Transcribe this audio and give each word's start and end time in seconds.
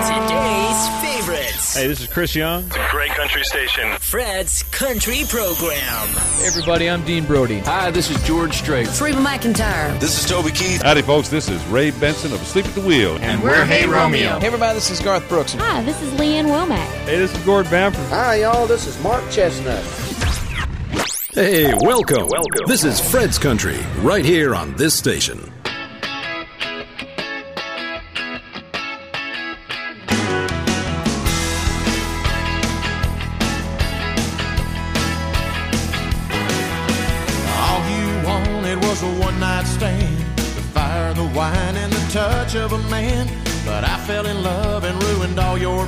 Today's 0.00 0.88
favorites. 1.02 1.76
Hey, 1.76 1.86
this 1.86 2.00
is 2.00 2.06
Chris 2.06 2.34
Young. 2.34 2.64
It's 2.64 2.76
a 2.76 2.88
great 2.90 3.10
country 3.10 3.44
station. 3.44 3.98
Fred's 3.98 4.62
Country 4.62 5.24
Program. 5.28 6.08
Hey 6.38 6.46
everybody, 6.46 6.88
I'm 6.88 7.04
Dean 7.04 7.26
Brody. 7.26 7.58
Hi, 7.58 7.90
this 7.90 8.10
is 8.10 8.16
George 8.22 8.54
Strait. 8.54 8.88
Reba 8.98 9.18
McEntire. 9.18 10.00
This 10.00 10.18
is 10.18 10.26
Toby 10.28 10.52
Keith. 10.52 10.80
Howdy, 10.80 11.02
folks. 11.02 11.28
This 11.28 11.50
is 11.50 11.62
Ray 11.66 11.90
Benson 11.90 12.32
of 12.32 12.38
Sleep 12.46 12.64
at 12.64 12.74
the 12.74 12.80
Wheel. 12.80 13.18
And 13.20 13.42
we're 13.42 13.66
Hey 13.66 13.86
Romeo. 13.86 14.38
Hey 14.38 14.46
everybody, 14.46 14.74
this 14.74 14.90
is 14.90 15.00
Garth 15.00 15.28
Brooks. 15.28 15.52
Hi, 15.52 15.82
this 15.82 16.00
is 16.00 16.18
Lee 16.18 16.36
Ann 16.36 16.46
Womack. 16.46 16.78
Hey, 17.04 17.18
this 17.18 17.36
is 17.36 17.44
Gord 17.44 17.68
Bamford. 17.68 18.06
Hi, 18.06 18.36
y'all. 18.36 18.66
This 18.66 18.86
is 18.86 18.98
Mark 19.02 19.22
Chesnutt. 19.24 19.84
Hey, 21.34 21.74
welcome. 21.82 22.26
Welcome. 22.26 22.66
This 22.66 22.84
is 22.84 22.98
Fred's 22.98 23.38
Country, 23.38 23.78
right 23.98 24.24
here 24.24 24.54
on 24.54 24.74
this 24.76 24.94
station. 24.94 25.52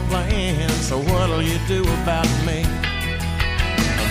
Plans. 0.08 0.86
So 0.86 0.98
what'll 0.98 1.42
you 1.42 1.58
do 1.66 1.82
about 2.02 2.28
me? 2.46 2.64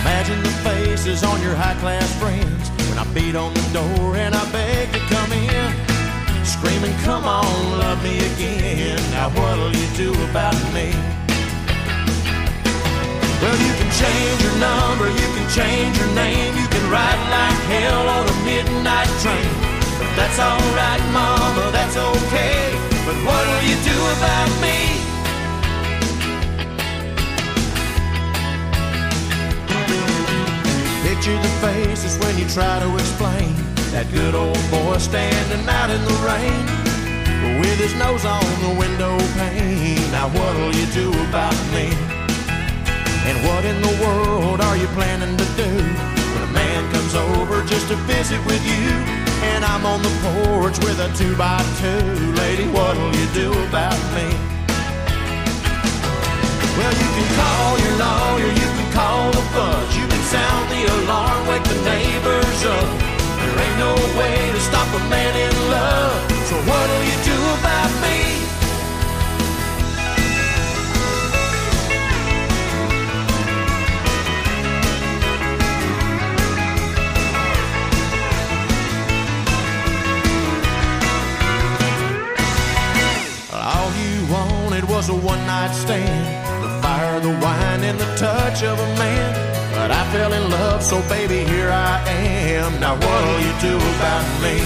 Imagine 0.00 0.42
the 0.42 0.54
faces 0.66 1.22
on 1.22 1.40
your 1.42 1.54
high 1.54 1.78
class 1.80 2.08
friends 2.18 2.70
when 2.88 2.98
I 2.98 3.04
beat 3.14 3.36
on 3.36 3.54
the 3.54 3.66
door 3.72 4.16
and 4.16 4.34
I 4.34 4.44
beg 4.52 4.92
to 4.92 5.00
come 5.12 5.32
in. 5.32 5.70
Screaming, 6.44 6.96
come 7.04 7.24
on, 7.24 7.78
love 7.78 8.02
me 8.02 8.18
again. 8.18 8.98
Now 9.10 9.30
what'll 9.30 9.72
you 9.72 9.88
do 9.96 10.10
about 10.30 10.58
me? 10.74 10.90
Well, 13.42 13.58
you 13.58 13.72
can 13.74 13.90
change 13.98 14.38
your 14.42 14.56
number, 14.62 15.08
you 15.10 15.28
can 15.34 15.48
change 15.50 15.98
your 15.98 16.12
name, 16.14 16.54
you 16.56 16.68
can 16.68 16.84
ride 16.90 17.22
like 17.30 17.60
hell 17.66 18.06
on 18.08 18.24
a 18.28 18.36
midnight 18.44 19.10
train. 19.18 19.50
That's 20.14 20.38
alright, 20.38 21.02
mama, 21.10 21.70
that's 21.72 21.96
okay. 21.96 22.70
But 23.06 23.16
what'll 23.26 23.62
you 23.66 23.76
do 23.82 23.98
about 24.14 24.50
me? 24.62 25.01
Picture 31.22 31.38
the 31.38 31.54
faces 31.62 32.18
when 32.18 32.36
you 32.36 32.48
try 32.50 32.82
to 32.82 32.90
explain 32.98 33.54
that 33.94 34.10
good 34.10 34.34
old 34.34 34.58
boy 34.74 34.98
standing 34.98 35.62
out 35.70 35.86
in 35.86 36.02
the 36.02 36.18
rain 36.26 36.58
with 37.62 37.78
his 37.78 37.94
nose 37.94 38.26
on 38.26 38.42
the 38.58 38.74
window 38.74 39.14
pane. 39.38 40.02
Now 40.10 40.26
what'll 40.34 40.74
you 40.74 40.82
do 40.90 41.14
about 41.30 41.54
me? 41.70 41.94
And 43.22 43.38
what 43.46 43.62
in 43.62 43.78
the 43.86 43.94
world 44.02 44.58
are 44.66 44.74
you 44.74 44.90
planning 44.98 45.38
to 45.38 45.46
do 45.54 45.70
when 45.70 46.42
a 46.42 46.50
man 46.50 46.90
comes 46.90 47.14
over 47.14 47.62
just 47.70 47.86
to 47.94 47.96
visit 48.10 48.42
with 48.42 48.66
you? 48.66 48.90
And 49.54 49.62
I'm 49.62 49.86
on 49.86 50.02
the 50.02 50.10
porch 50.26 50.74
with 50.82 50.98
a 50.98 51.06
two 51.14 51.38
by 51.38 51.62
two. 51.78 52.02
Lady, 52.34 52.66
what'll 52.66 53.14
you 53.14 53.30
do 53.30 53.54
about 53.70 53.94
me? 54.18 54.26
Well, 56.74 56.94
you 56.98 57.08
can 57.14 57.28
call 57.38 57.78
your 57.78 57.94
lawyer, 58.02 58.31
one 85.22 85.38
night 85.46 85.72
stand, 85.72 86.26
the 86.62 86.70
fire, 86.82 87.20
the 87.20 87.30
wine, 87.30 87.82
and 87.84 87.98
the 87.98 88.10
touch 88.16 88.62
of 88.62 88.78
a 88.78 88.88
man. 88.98 89.30
But 89.74 89.90
I 89.90 90.02
fell 90.12 90.32
in 90.32 90.50
love, 90.50 90.82
so 90.82 91.00
baby, 91.08 91.44
here 91.44 91.70
I 91.70 92.02
am. 92.58 92.80
Now 92.80 92.94
what'll 92.94 93.40
you 93.46 93.54
do 93.62 93.74
about 93.76 94.26
me? 94.42 94.56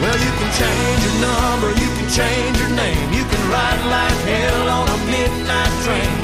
Well, 0.00 0.16
you 0.16 0.32
can 0.38 0.50
change 0.60 1.00
your 1.06 1.18
number, 1.28 1.70
you 1.76 1.88
can 1.96 2.08
change 2.08 2.56
your 2.58 2.72
name, 2.72 3.06
you 3.12 3.24
can 3.24 3.42
ride 3.52 3.82
like 3.84 4.18
hell 4.32 4.68
on 4.80 4.86
a 4.96 4.98
midnight 5.12 5.74
train. 5.84 6.14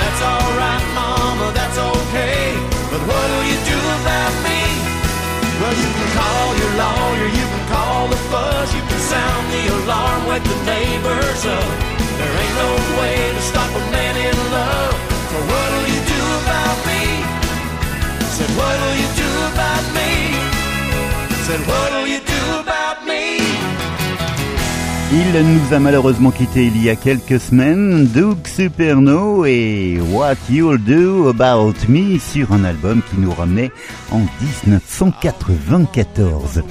That's 0.00 0.20
alright, 0.20 0.84
mama, 0.96 1.52
that's 1.52 1.78
okay. 1.78 2.44
But 2.90 3.00
what'll 3.08 3.44
you 3.44 3.58
do 3.64 3.78
about 4.00 4.34
me? 4.44 4.65
Well, 5.60 5.72
you 5.72 5.88
can 5.88 6.08
call 6.12 6.48
your 6.60 6.72
lawyer, 6.76 7.28
you 7.32 7.46
can 7.48 7.64
call 7.72 8.08
the 8.08 8.20
fuzz, 8.28 8.74
you 8.76 8.82
can 8.82 9.00
sound 9.00 9.44
the 9.52 9.62
alarm, 9.78 10.28
wake 10.28 10.44
the 10.44 10.60
neighbors 10.68 11.42
up. 11.48 11.70
There 12.20 12.34
ain't 12.42 12.56
no 12.60 12.72
way 13.00 13.16
to 13.32 13.40
stop 13.40 13.70
a 13.72 13.82
man 13.90 14.14
in 14.20 14.36
love. 14.52 14.94
So 15.32 15.38
what'll 15.48 15.86
you 15.88 16.00
do 16.12 16.22
about 16.44 16.78
me? 16.84 17.02
Said, 18.36 18.52
what'll 18.52 18.96
you 19.00 19.08
do 19.16 19.30
about 19.48 19.84
me? 19.96 20.12
Said, 21.48 21.60
what'll 21.64 22.06
you 22.06 22.20
do 22.20 22.42
about 22.60 23.06
me? 23.06 23.55
Il 25.12 25.40
nous 25.40 25.72
a 25.72 25.78
malheureusement 25.78 26.32
quitté 26.32 26.66
il 26.66 26.82
y 26.82 26.90
a 26.90 26.96
quelques 26.96 27.38
semaines, 27.38 28.08
Doug 28.08 28.38
Superno 28.44 29.44
et 29.44 30.00
What 30.10 30.34
You'll 30.50 30.82
Do 30.82 31.28
About 31.28 31.74
Me 31.88 32.18
sur 32.18 32.52
un 32.52 32.64
album 32.64 33.02
qui 33.08 33.20
nous 33.20 33.32
ramenait 33.32 33.70
en 34.10 34.18
1994. 34.18 36.64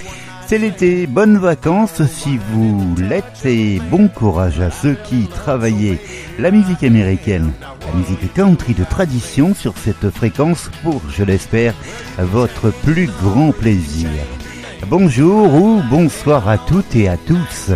C'est 0.47 0.57
l'été, 0.57 1.07
bonnes 1.07 1.37
vacances 1.37 2.05
si 2.07 2.37
vous 2.51 2.93
l'êtes 2.97 3.45
et 3.45 3.79
bon 3.89 4.09
courage 4.09 4.59
à 4.59 4.69
ceux 4.69 4.97
qui 5.05 5.27
travaillaient 5.27 6.01
la 6.37 6.51
musique 6.51 6.83
américaine, 6.83 7.53
la 7.87 7.93
musique 7.93 8.33
country 8.33 8.73
de 8.73 8.83
tradition 8.83 9.55
sur 9.55 9.77
cette 9.77 10.09
fréquence 10.09 10.69
pour, 10.83 11.01
je 11.09 11.23
l'espère, 11.23 11.73
votre 12.19 12.73
plus 12.83 13.09
grand 13.23 13.53
plaisir. 13.53 14.09
Bonjour 14.87 15.53
ou 15.53 15.81
bonsoir 15.89 16.49
à 16.49 16.57
toutes 16.57 16.97
et 16.97 17.07
à 17.07 17.15
tous. 17.15 17.71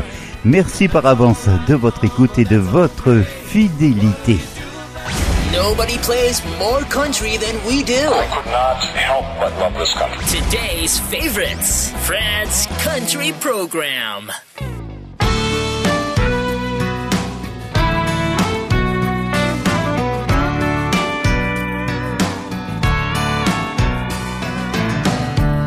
Merci 0.46 0.88
par 0.88 1.06
avance 1.06 1.48
de 1.68 1.76
votre 1.76 2.06
écoute 2.06 2.38
et 2.40 2.46
de 2.46 2.58
votre 2.58 3.22
fidélité. 3.46 4.38
Nobody 5.52 5.98
plays 5.98 6.42
more 6.58 6.82
country 6.90 7.38
than 7.38 7.58
we 7.68 7.84
do. 7.84 7.94
I 7.94 8.28
could 8.28 8.46
not 8.46 8.78
help 8.96 9.26
but 9.40 9.52
love 9.60 9.74
this 9.78 9.94
country. 9.94 10.24
Today's 10.28 11.00
favorites. 11.00 11.92
Fred's 12.06 12.68
Country 12.84 13.34
Program. 13.42 14.32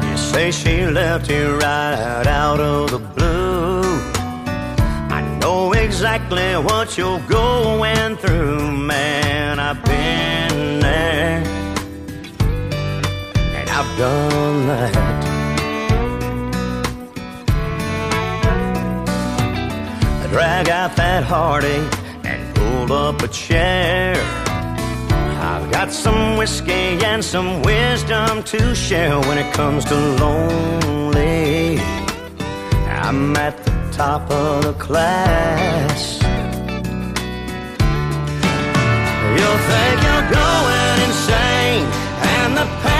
You 0.08 0.16
say 0.16 0.50
she 0.50 0.86
left 0.86 1.28
you 1.28 1.56
right 1.58 2.26
out 2.26 2.60
of 2.60 2.90
the 2.90 2.98
blue. 2.98 3.81
Exactly 5.94 6.56
what 6.56 6.96
you're 6.98 7.20
going 7.28 8.16
through, 8.16 8.72
man. 8.72 9.60
I've 9.60 9.84
been 9.84 10.80
there, 10.80 11.44
and 13.56 13.70
I've 13.70 13.98
done 13.98 14.66
that. 14.68 14.96
I 20.22 20.26
drag 20.28 20.70
out 20.70 20.96
that 20.96 21.24
heartache 21.24 21.92
and 22.24 22.54
pull 22.56 22.92
up 22.92 23.22
a 23.22 23.28
chair. 23.28 24.16
I've 25.40 25.70
got 25.70 25.92
some 25.92 26.36
whiskey 26.36 27.04
and 27.04 27.22
some 27.22 27.62
wisdom 27.62 28.42
to 28.44 28.74
share 28.74 29.20
when 29.20 29.38
it 29.38 29.52
comes 29.54 29.84
to 29.84 29.94
lonely. 29.94 31.78
I'm 32.88 33.36
at 33.36 33.61
top 33.92 34.30
of 34.30 34.64
the 34.64 34.72
class. 34.74 36.18
You'll 39.36 39.62
think 39.70 40.02
you're 40.06 40.28
going 40.30 41.00
insane, 41.08 41.86
and 42.38 42.56
the 42.56 42.91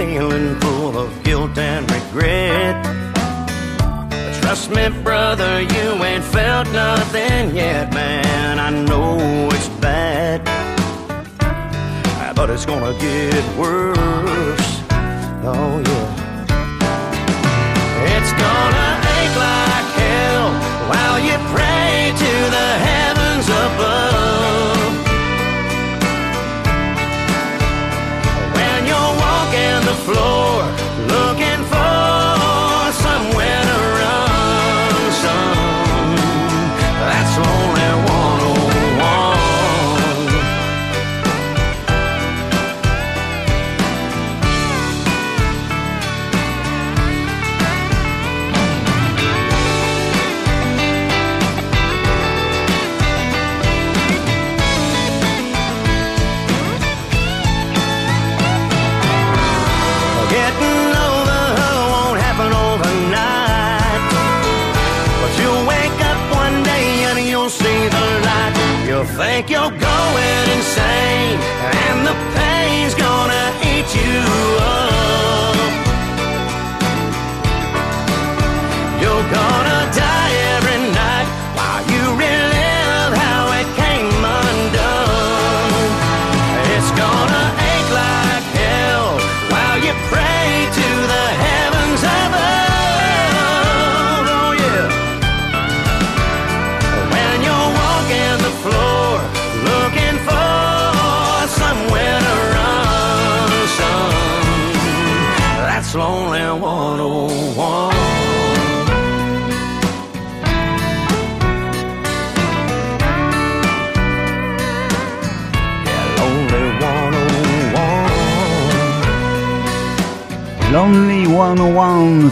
feeling 0.00 0.58
full 0.60 0.96
of 0.96 1.10
guilt 1.24 1.58
and 1.58 1.84
regret. 1.92 2.74
But 4.08 4.40
trust 4.40 4.70
me, 4.70 4.88
brother, 5.02 5.60
you 5.60 5.88
ain't 6.02 6.24
felt 6.24 6.66
nothing 6.72 7.54
yet, 7.54 7.92
man. 7.92 8.58
I 8.58 8.70
know 8.70 9.18
it's 9.52 9.68
bad, 9.78 10.38
but 12.34 12.48
it's 12.48 12.64
gonna 12.64 12.94
get 12.98 13.44
worse. 13.58 14.70
Oh, 15.44 15.82
yeah. 15.86 16.08
It's 18.14 18.32
gonna 18.32 18.79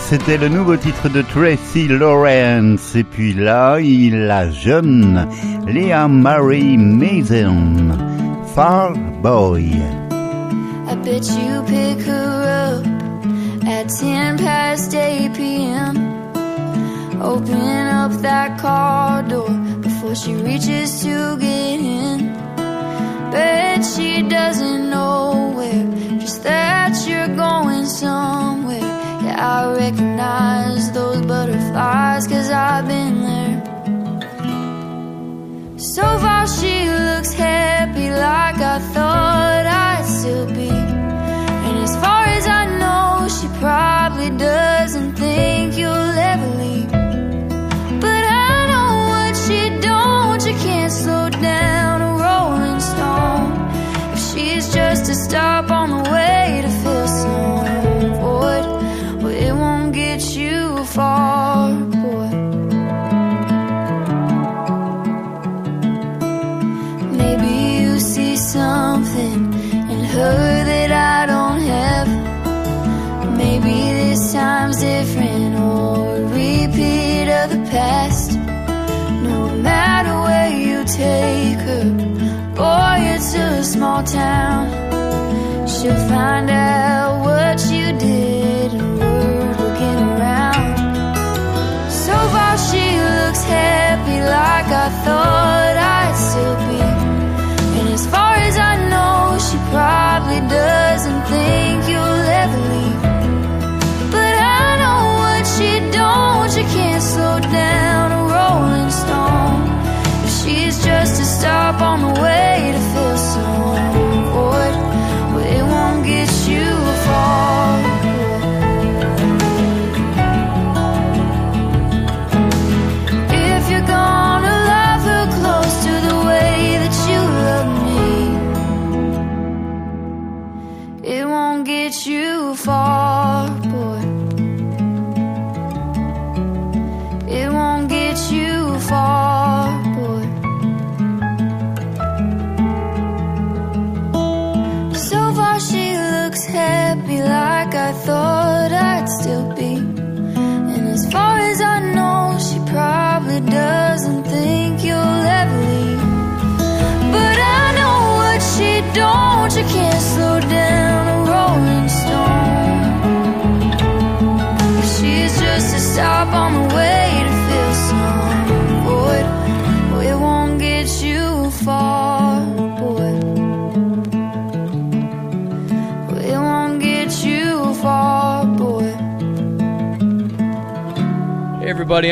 c'était 0.08 0.38
le 0.38 0.48
nouveau 0.48 0.76
titre 0.76 1.10
de 1.10 1.20
Tracy 1.20 1.86
Lawrence. 1.86 2.96
Et 2.96 3.04
puis 3.04 3.34
là, 3.34 3.78
il 3.78 4.30
a 4.30 4.50
jeune 4.50 5.28
Leah 5.66 6.08
Marie 6.08 6.78
Mason, 6.78 7.94
Far 8.54 8.94
Boy. 9.22 9.70
I 10.90 10.94
bet 11.04 11.28
you 11.36 11.62
pick 11.66 12.00
her 12.06 12.78
up 12.78 12.86
at 13.66 13.90
10 13.90 14.38
past 14.38 14.94
8 14.94 15.34
p.m. 15.34 15.96
Open 17.20 17.86
up 17.86 18.12
that 18.22 18.58
car 18.58 19.22
door 19.24 19.50
before 19.82 20.14
she 20.14 20.32
reaches 20.36 21.02
to 21.02 21.36
get 21.36 21.80
in. 21.80 22.32
Bet 23.30 23.84
she 23.84 24.22
doesn't 24.22 24.88
know 24.88 25.52
where, 25.54 26.18
just 26.18 26.44
that 26.44 26.96
you're 27.06 27.36
going 27.36 27.84
somewhere. 27.84 28.47
I 29.38 29.72
recognize 29.72 30.90
those 30.90 31.20
butterflies, 31.24 32.26
cause 32.26 32.50
I've 32.50 32.88
been 32.88 33.22
there. 33.22 33.56
So 35.78 36.02
far, 36.02 36.46
she 36.48 36.88
looks 36.88 37.32
happy, 37.34 38.10
like 38.10 38.58
I 38.58 38.80
thought 38.92 39.66
I'd 39.66 40.04
still 40.04 40.46
be. 40.46 40.67
town 84.18 84.47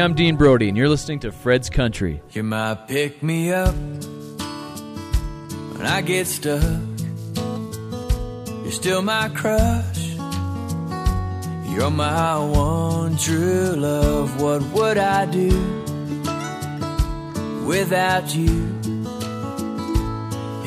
I'm 0.07 0.15
Dean 0.15 0.37
Brody, 0.37 0.69
and 0.69 0.77
you're 0.77 0.89
listening 0.89 1.19
to 1.27 1.33
Fred's 1.33 1.69
Country. 1.69 2.23
You're 2.31 2.45
my 2.45 2.77
pick 2.77 3.25
me 3.25 3.51
up 3.51 3.75
when 5.75 5.85
I 5.85 6.01
get 6.01 6.29
stuck. 6.29 6.63
You're 8.63 8.71
still 8.71 9.03
my 9.03 9.29
crush. 9.31 10.15
You're 11.75 11.91
my 11.91 12.39
one 12.39 13.17
true 13.17 13.75
love. 13.77 14.41
What 14.41 14.63
would 14.75 14.97
I 14.97 15.27
do 15.27 15.51
without 17.67 18.33
you? 18.33 18.63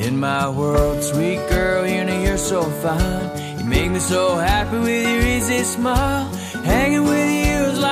In 0.04 0.20
my 0.20 0.50
world, 0.50 1.02
sweet 1.02 1.40
girl, 1.48 1.86
you 1.86 2.04
know 2.04 2.20
you're 2.20 2.36
so 2.36 2.60
fine. 2.62 3.58
You 3.58 3.64
make 3.64 3.90
me 3.90 4.00
so 4.00 4.36
happy 4.36 4.76
with 4.80 5.08
your 5.08 5.22
easy 5.22 5.62
smile. 5.64 6.30
Hanging 6.62 7.04
with 7.04 7.30
you 7.36 7.39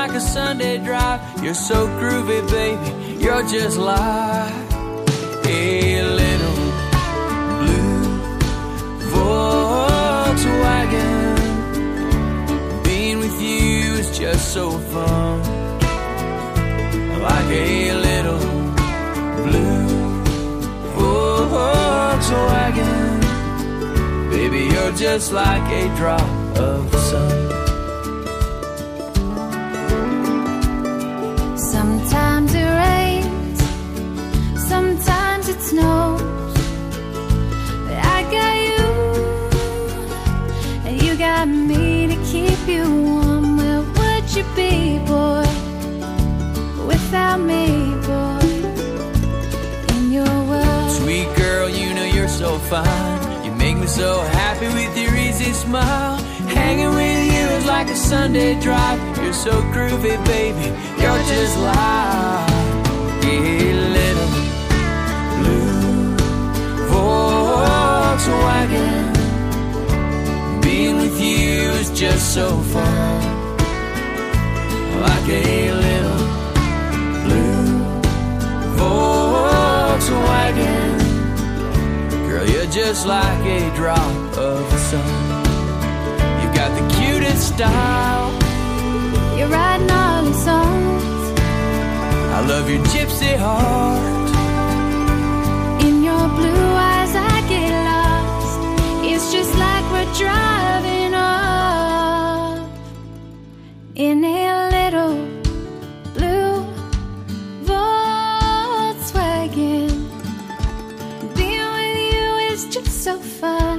like 0.08 0.16
a 0.16 0.20
Sunday 0.20 0.78
drive. 0.78 1.20
You're 1.42 1.54
so 1.54 1.86
groovy, 1.98 2.40
baby. 2.50 3.22
You're 3.22 3.46
just 3.46 3.76
like 3.78 4.54
a 5.44 6.02
little 6.02 6.56
blue 7.60 8.20
Volkswagen. 9.12 10.44
Being 12.84 13.18
with 13.18 13.40
you 13.40 13.94
is 14.00 14.18
just 14.18 14.52
so 14.54 14.70
fun. 14.92 15.42
Like 17.20 17.50
a 17.50 17.92
little 17.92 18.38
blue 19.44 20.22
Volkswagen. 21.52 22.40
Baby, 24.30 24.60
you're 24.72 24.92
just 24.92 25.32
like 25.32 25.70
a 25.70 25.94
drop 25.96 26.56
of 26.56 26.94
sun. 26.94 27.47
Snows. 35.68 36.22
But 37.86 37.98
I 38.16 38.18
got 38.36 38.54
you, 38.68 38.84
and 40.86 40.94
you 41.02 41.12
got 41.16 41.46
me 41.46 42.06
to 42.06 42.16
keep 42.30 42.60
you 42.66 42.84
warm. 43.06 43.56
Where 43.58 43.82
would 43.96 44.26
you 44.36 44.44
be, 44.56 44.98
boy, 45.06 45.46
without 46.86 47.40
me, 47.40 47.64
boy? 48.08 48.48
In 49.94 50.12
your 50.12 50.36
world, 50.50 50.90
Sweet 50.90 51.28
girl, 51.36 51.68
you 51.68 51.94
know 51.94 52.04
you're 52.16 52.34
so 52.42 52.58
fine. 52.72 53.44
You 53.44 53.52
make 53.52 53.76
me 53.76 53.86
so 53.86 54.22
happy 54.40 54.68
with 54.68 54.96
your 54.96 55.14
easy 55.16 55.52
smile. 55.52 56.16
Hanging 56.58 56.94
with 57.00 57.22
you 57.34 57.44
is 57.58 57.66
like 57.66 57.88
a 57.88 57.96
Sunday 57.96 58.58
drive. 58.60 58.98
You're 59.22 59.32
so 59.48 59.52
groovy, 59.74 60.16
baby. 60.24 60.68
You're 61.00 61.22
just 61.34 61.58
like 61.58 62.47
Volkswagen. 68.18 69.14
Being 70.60 70.96
with 70.96 71.20
you 71.20 71.70
is 71.80 71.90
just 71.90 72.34
so 72.34 72.58
fun. 72.74 73.22
Like 75.00 75.28
a 75.28 75.72
little 75.72 76.18
blue 77.24 77.92
Volkswagen. 78.76 80.08
Girl, 82.28 82.46
you're 82.48 82.66
just 82.66 83.06
like 83.06 83.44
a 83.46 83.70
drop 83.76 84.36
of 84.36 84.68
the 84.70 84.78
sun. 84.78 85.44
You 86.42 86.48
got 86.54 86.70
the 86.76 86.86
cutest 86.96 87.54
style. 87.54 88.32
you're 89.38 89.48
writing 89.48 89.90
all 89.90 90.24
these 90.24 90.44
songs. 90.44 91.04
I 92.34 92.40
love 92.48 92.68
your 92.68 92.82
gypsy 92.86 93.36
heart. 93.36 94.28
In 95.84 96.02
your 96.02 96.28
blue 96.30 96.67
driving 100.18 101.14
off 101.14 102.58
in 103.94 104.24
a 104.24 104.68
little 104.76 105.14
blue 106.12 106.66
Volkswagen. 107.62 109.06
Being 111.36 111.70
with 111.76 111.98
you 112.12 112.28
is 112.50 112.64
just 112.66 113.04
so 113.04 113.14
fun. 113.20 113.76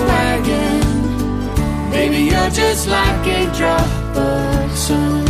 Baby, 1.90 2.20
you're 2.30 2.50
just 2.50 2.86
like 2.86 3.26
a 3.26 3.50
drop 3.58 4.16
of 4.16 4.70
sun. 4.78 5.25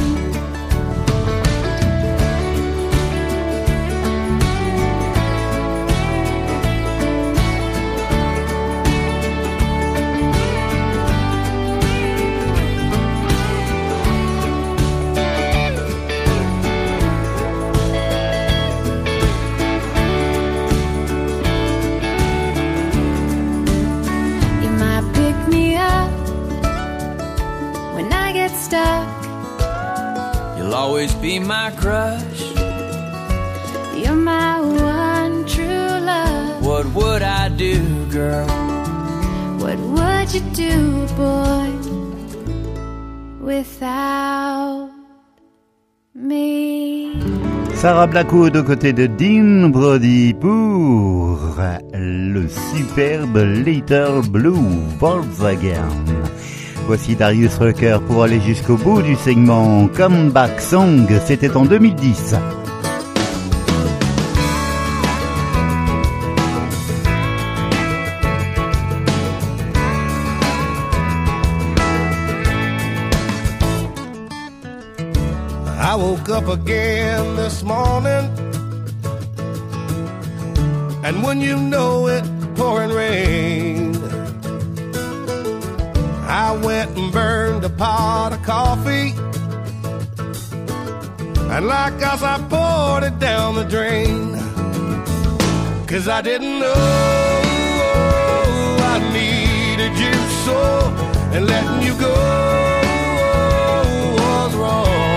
Sarah 47.77 48.07
Blackwood 48.07 48.57
aux 48.57 48.65
côtés 48.65 48.95
de 48.95 49.07
Dean 49.07 49.69
Brody 49.69 50.33
pour 50.33 51.39
le 51.93 52.49
superbe 52.49 53.37
Little 53.37 54.23
Blue 54.31 54.55
Volkswagen. 54.99 55.87
Voici 56.87 57.15
Darius 57.15 57.59
Rucker 57.59 57.99
pour 58.07 58.23
aller 58.23 58.41
jusqu'au 58.41 58.77
bout 58.77 59.03
du 59.03 59.15
segment 59.15 59.89
Comeback 59.89 60.61
Song, 60.61 61.07
c'était 61.27 61.55
en 61.55 61.67
2010. 61.67 62.35
I 75.79 75.95
woke 75.99 76.29
up 76.31 76.49
again 76.49 76.96
this 77.37 77.63
morning, 77.63 78.25
and 81.05 81.23
when 81.23 81.41
you 81.41 81.57
know 81.57 82.07
it, 82.09 82.25
pouring 82.57 82.91
rain. 82.91 83.95
I 86.29 86.53
went 86.63 86.97
and 86.99 87.13
burned 87.13 87.65
a 87.65 87.71
pot 87.71 88.33
of 88.33 88.43
coffee, 88.43 89.15
and 91.53 91.67
like 91.67 92.03
us, 92.03 92.23
I 92.23 92.39
poured 92.49 93.05
it 93.05 93.19
down 93.19 93.55
the 93.55 93.65
drain. 93.65 94.35
Cause 95.87 96.09
I 96.09 96.21
didn't 96.21 96.59
know 96.59 96.75
I 98.93 98.99
needed 99.13 99.97
you 99.99 100.15
so, 100.45 100.61
and 101.33 101.47
letting 101.47 101.83
you 101.87 101.95
go 101.99 102.13
was 104.19 104.55
wrong. 104.57 105.16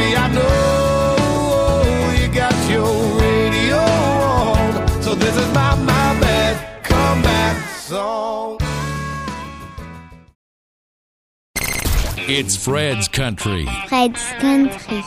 And 0.00 0.08
baby, 0.08 0.16
I 0.16 0.28
know 0.32 2.12
you 2.20 2.32
got 2.32 2.70
your 2.70 3.20
radio 3.20 3.76
on. 3.76 5.02
So 5.02 5.14
this 5.14 5.36
is 5.36 5.46
my, 5.54 5.74
my 5.76 6.20
bad 6.20 6.84
comeback 6.84 7.68
song. 7.78 8.58
It's 12.16 12.56
Fred's 12.56 13.08
Country. 13.08 13.66
Fred's 13.88 14.24
Country. 14.38 15.02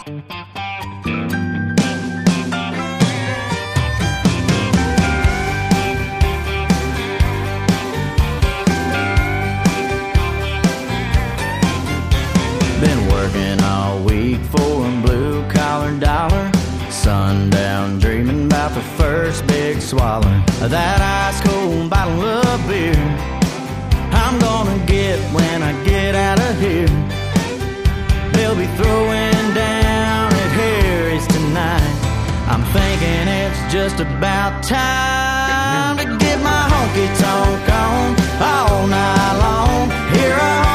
Sundown 17.13 17.99
dreaming 17.99 18.47
about 18.47 18.73
the 18.73 18.81
first 18.97 19.45
big 19.45 19.79
swallow 19.79 20.33
of 20.63 20.71
that 20.71 20.99
ice 20.99 21.39
cold 21.45 21.87
bottle 21.87 22.23
of 22.23 22.59
beer. 22.67 22.97
I'm 24.09 24.39
gonna 24.39 24.83
get 24.87 25.19
when 25.29 25.61
I 25.61 25.73
get 25.85 26.15
out 26.15 26.39
of 26.41 26.59
here. 26.59 26.89
They'll 28.33 28.57
be 28.57 28.65
throwing 28.81 29.45
down 29.53 30.33
at 30.43 30.51
Harry's 30.57 31.27
tonight. 31.27 31.93
I'm 32.49 32.65
thinking 32.73 33.25
it's 33.41 33.61
just 33.71 33.99
about 33.99 34.63
time 34.63 35.97
to 35.97 36.05
get 36.17 36.41
my 36.41 36.61
honky 36.73 37.07
tonk 37.21 37.65
on 37.85 38.05
all 38.41 38.87
night 38.87 39.35
long. 39.45 39.85
Hear 40.17 40.33
a 40.33 40.72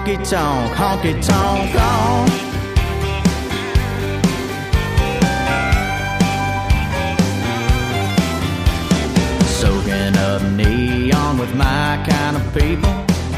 honky 0.00 0.16
tonk, 0.30 0.72
honky 0.72 1.14
tonk 1.26 1.74
on. 1.74 2.28
Soaking 9.46 10.16
up 10.16 10.42
neon 10.52 11.38
with 11.38 11.54
my 11.54 12.04
kind 12.08 12.36
of 12.36 12.54
people. 12.54 12.92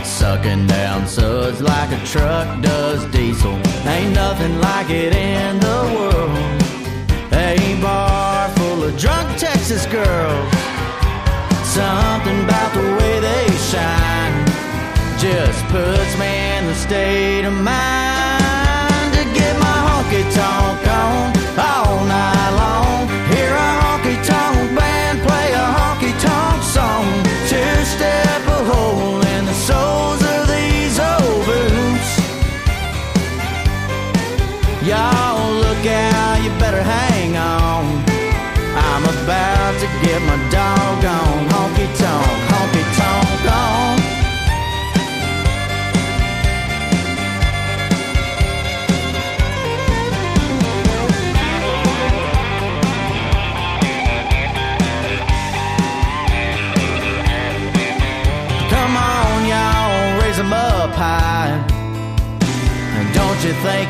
Sucking 0.05 0.67
down 0.69 1.07
suds 1.07 1.61
like 1.61 1.91
a 1.91 2.05
truck 2.07 2.63
does 2.63 3.05
diesel. 3.07 3.59
Ain't 3.87 4.15
nothing 4.15 4.61
like 4.61 4.89
it 4.91 5.15
in 5.15 5.59
the 5.59 5.81
world. 5.95 6.63
A 7.33 7.81
bar 7.83 8.49
full 8.51 8.85
of 8.85 8.97
drunk 8.97 9.37
Texas 9.37 9.85
girls. 9.87 10.53
Something 11.65 12.45
about 12.45 12.73
the 12.75 12.83
way 12.99 13.21
they 13.21 13.51
shine 13.57 14.47
just 15.19 15.65
puts 15.67 16.19
me 16.19 16.42
state 16.75 17.45
of 17.45 17.53
mind 17.53 19.15
to 19.15 19.25
get 19.35 19.59
my 19.59 19.79
honky 19.87 20.23
tonk 20.35 20.87
on 20.89 21.33
all 21.59 22.05
night 22.07 22.51
long. 22.57 22.82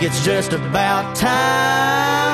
It's 0.04 0.25
just 0.25 0.52
about 0.52 1.14
time 1.14 2.31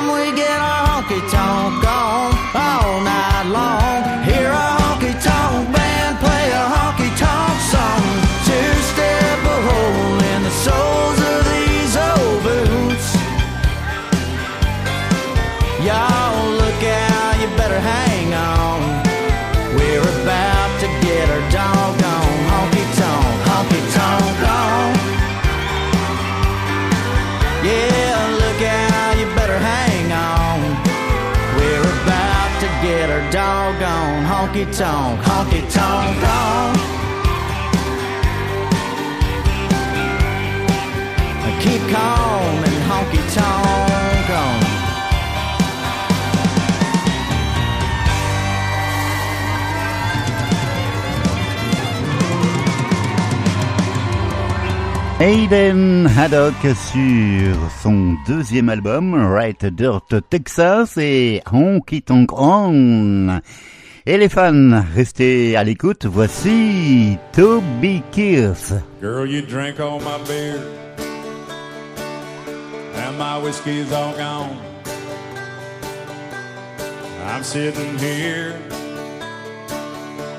honky 35.23 35.61
honky. 35.73 36.77
Keep 41.61 41.83
calm 41.91 42.65
and 42.65 42.83
honky 42.89 43.23
tonk 43.35 44.31
on. 44.31 44.79
Aiden 55.21 56.07
Haddock 56.07 56.55
sur 56.63 57.57
son 57.83 58.17
deuxième 58.27 58.69
album, 58.69 59.15
Right 59.15 59.67
Dirt 59.67 60.15
Texas 60.31 60.97
et 60.97 61.43
Honky 61.53 62.03
Tonk 62.03 62.33
On. 62.33 63.41
Et 64.11 64.17
les 64.17 64.31
fans, 64.31 64.85
restez 64.95 65.55
à 65.55 65.63
l'écoute, 65.63 66.07
voici 66.07 67.19
Toby 67.35 68.03
Keith. 68.11 68.73
Girl, 69.03 69.27
you 69.27 69.43
drink 69.43 69.81
all 69.81 70.01
my 70.01 70.17
beer. 70.27 70.59
And 72.97 73.19
my 73.19 73.37
whiskey's 73.37 73.93
all 73.93 74.17
gone. 74.17 74.57
I'm 77.27 77.45
sitting 77.45 77.99
here, 77.99 78.55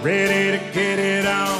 ready 0.01 0.57
to 0.57 0.63
get 0.73 0.97
it 0.97 1.27
on. 1.27 1.59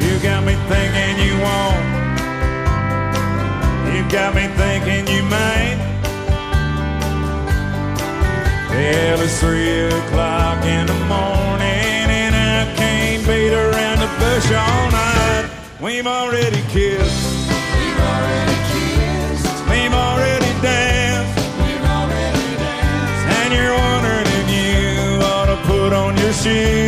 You 0.00 0.18
got 0.22 0.44
me 0.46 0.54
thinking 0.66 1.18
you 1.26 1.36
won't. 1.44 1.84
You 3.94 4.02
got 4.10 4.34
me 4.34 4.46
thinking 4.56 5.14
you 5.14 5.22
might. 5.24 5.83
Well, 8.74 9.20
it's 9.20 9.38
three 9.38 9.86
o'clock 9.86 10.64
in 10.64 10.86
the 10.88 10.98
morning, 11.06 12.10
and 12.10 12.34
I 12.34 12.74
can't 12.74 13.24
beat 13.24 13.52
around 13.52 14.00
the 14.00 14.10
bush 14.18 14.50
all 14.50 14.90
night. 14.90 15.48
We've 15.80 16.06
already 16.06 16.60
kissed. 16.74 17.50
We've 17.78 18.00
already 18.10 18.58
kissed. 18.74 19.46
We've 19.70 19.94
already 19.94 20.52
danced. 20.60 21.38
We've 21.62 21.86
already 21.86 22.48
danced. 22.58 23.24
And 23.38 23.54
you're 23.54 23.78
wondering 23.78 24.26
if 24.40 24.46
you 24.50 25.22
ought 25.22 25.46
to 25.46 25.56
put 25.68 25.92
on 25.92 26.16
your 26.18 26.32
shoes 26.32 26.83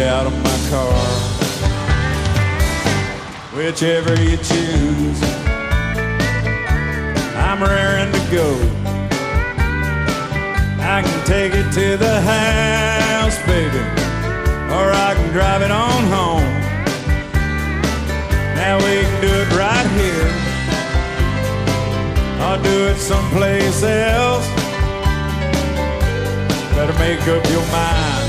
get 0.00 0.08
out 0.08 0.26
of 0.26 0.32
my 0.42 0.58
car. 0.70 0.94
Whichever 3.54 4.14
you 4.22 4.36
choose, 4.38 5.20
I'm 7.36 7.62
raring 7.62 8.10
to 8.10 8.22
go. 8.30 8.48
I 10.80 11.02
can 11.04 11.26
take 11.26 11.52
it 11.52 11.70
to 11.72 11.98
the 11.98 12.20
house, 12.22 13.36
baby, 13.44 13.84
or 14.78 14.86
I 15.08 15.12
can 15.16 15.32
drive 15.32 15.60
it 15.60 15.70
on 15.70 16.02
home. 16.16 16.52
Now 18.56 18.76
we 18.78 19.02
can 19.02 19.20
do 19.20 19.32
it 19.42 19.50
right 19.64 19.88
here. 20.00 20.30
I'll 22.44 22.62
do 22.62 22.86
it 22.88 22.96
someplace 22.96 23.82
else. 23.82 24.48
Better 26.74 26.98
make 26.98 27.20
up 27.28 27.44
your 27.50 27.66
mind 27.70 28.19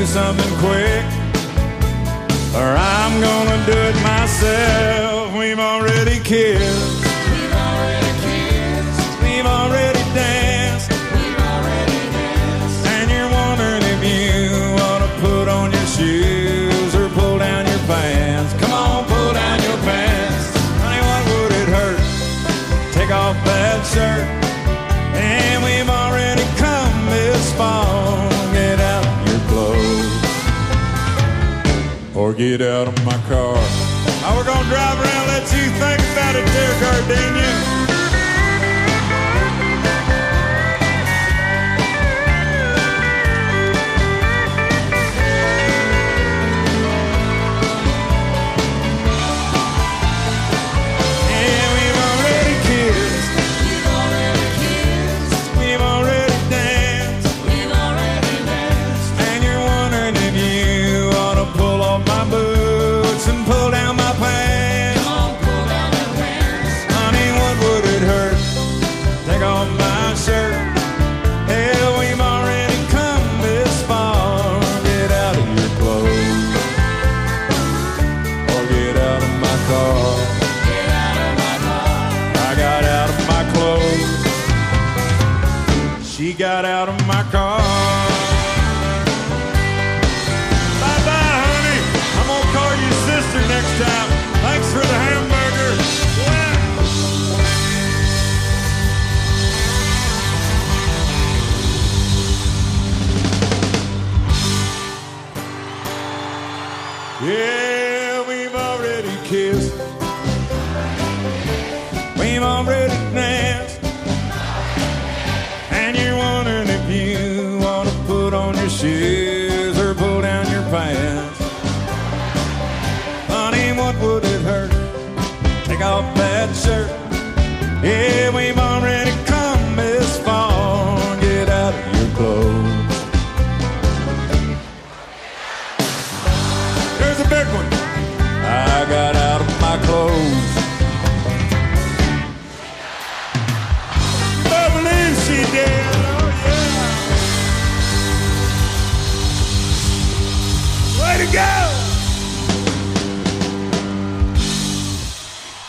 do 0.00 0.06
something 0.06 0.52
quick. 0.64 1.04
Or 2.56 2.68
I'm 2.72 3.20
gonna 3.20 3.58
do 3.66 3.76
it 3.90 3.96
myself. 4.02 5.36
We've 5.36 5.58
already 5.58 6.18
kissed. 6.20 7.04
We've 7.32 7.52
already 7.68 8.12
kissed. 8.24 9.00
We've 9.22 9.44
already 9.44 10.04
danced. 10.16 10.90
We've 10.90 11.42
already 11.52 12.00
danced. 12.16 12.86
And 12.94 13.10
you're 13.10 13.32
wondering 13.40 13.82
if 13.94 14.00
you 14.12 14.48
to 15.04 15.10
put 15.20 15.48
on 15.48 15.70
your 15.70 15.88
shoes 15.96 16.94
or 16.94 17.10
pull 17.10 17.38
down 17.38 17.66
your 17.66 17.82
pants. 17.90 18.54
Come 18.54 18.72
on, 18.72 19.04
pull 19.04 19.32
down 19.34 19.58
your 19.68 19.78
pants. 19.88 20.46
Honey, 20.80 21.02
what 21.08 21.22
would 21.30 21.52
it 21.60 21.68
hurt? 21.76 22.00
Take 22.94 23.10
off 23.10 23.36
that 23.44 23.84
shirt. 23.92 24.49
Get 32.40 32.62
out 32.62 32.88
of 32.88 33.04
my 33.04 33.18
car. 33.28 33.54
Now 34.22 34.34
we're 34.34 34.46
gonna 34.46 34.66
drive 34.70 34.98
around, 34.98 35.26
let 35.28 35.42
you 35.52 35.68
think 35.76 36.00
about 36.12 36.34
it 36.36 36.46
there, 36.46 36.80
Gardenia. 36.80 37.69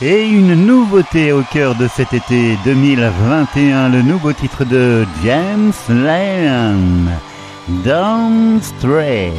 Et 0.03 0.27
une 0.27 0.65
nouveauté 0.65 1.31
au 1.31 1.43
cœur 1.43 1.75
de 1.75 1.87
cet 1.87 2.11
été 2.13 2.57
2021, 2.65 3.89
le 3.89 4.01
nouveau 4.01 4.33
titre 4.33 4.65
de 4.65 5.05
James 5.23 5.71
Lyon, 5.89 7.11
Damn 7.83 8.59
Strait. 8.61 9.33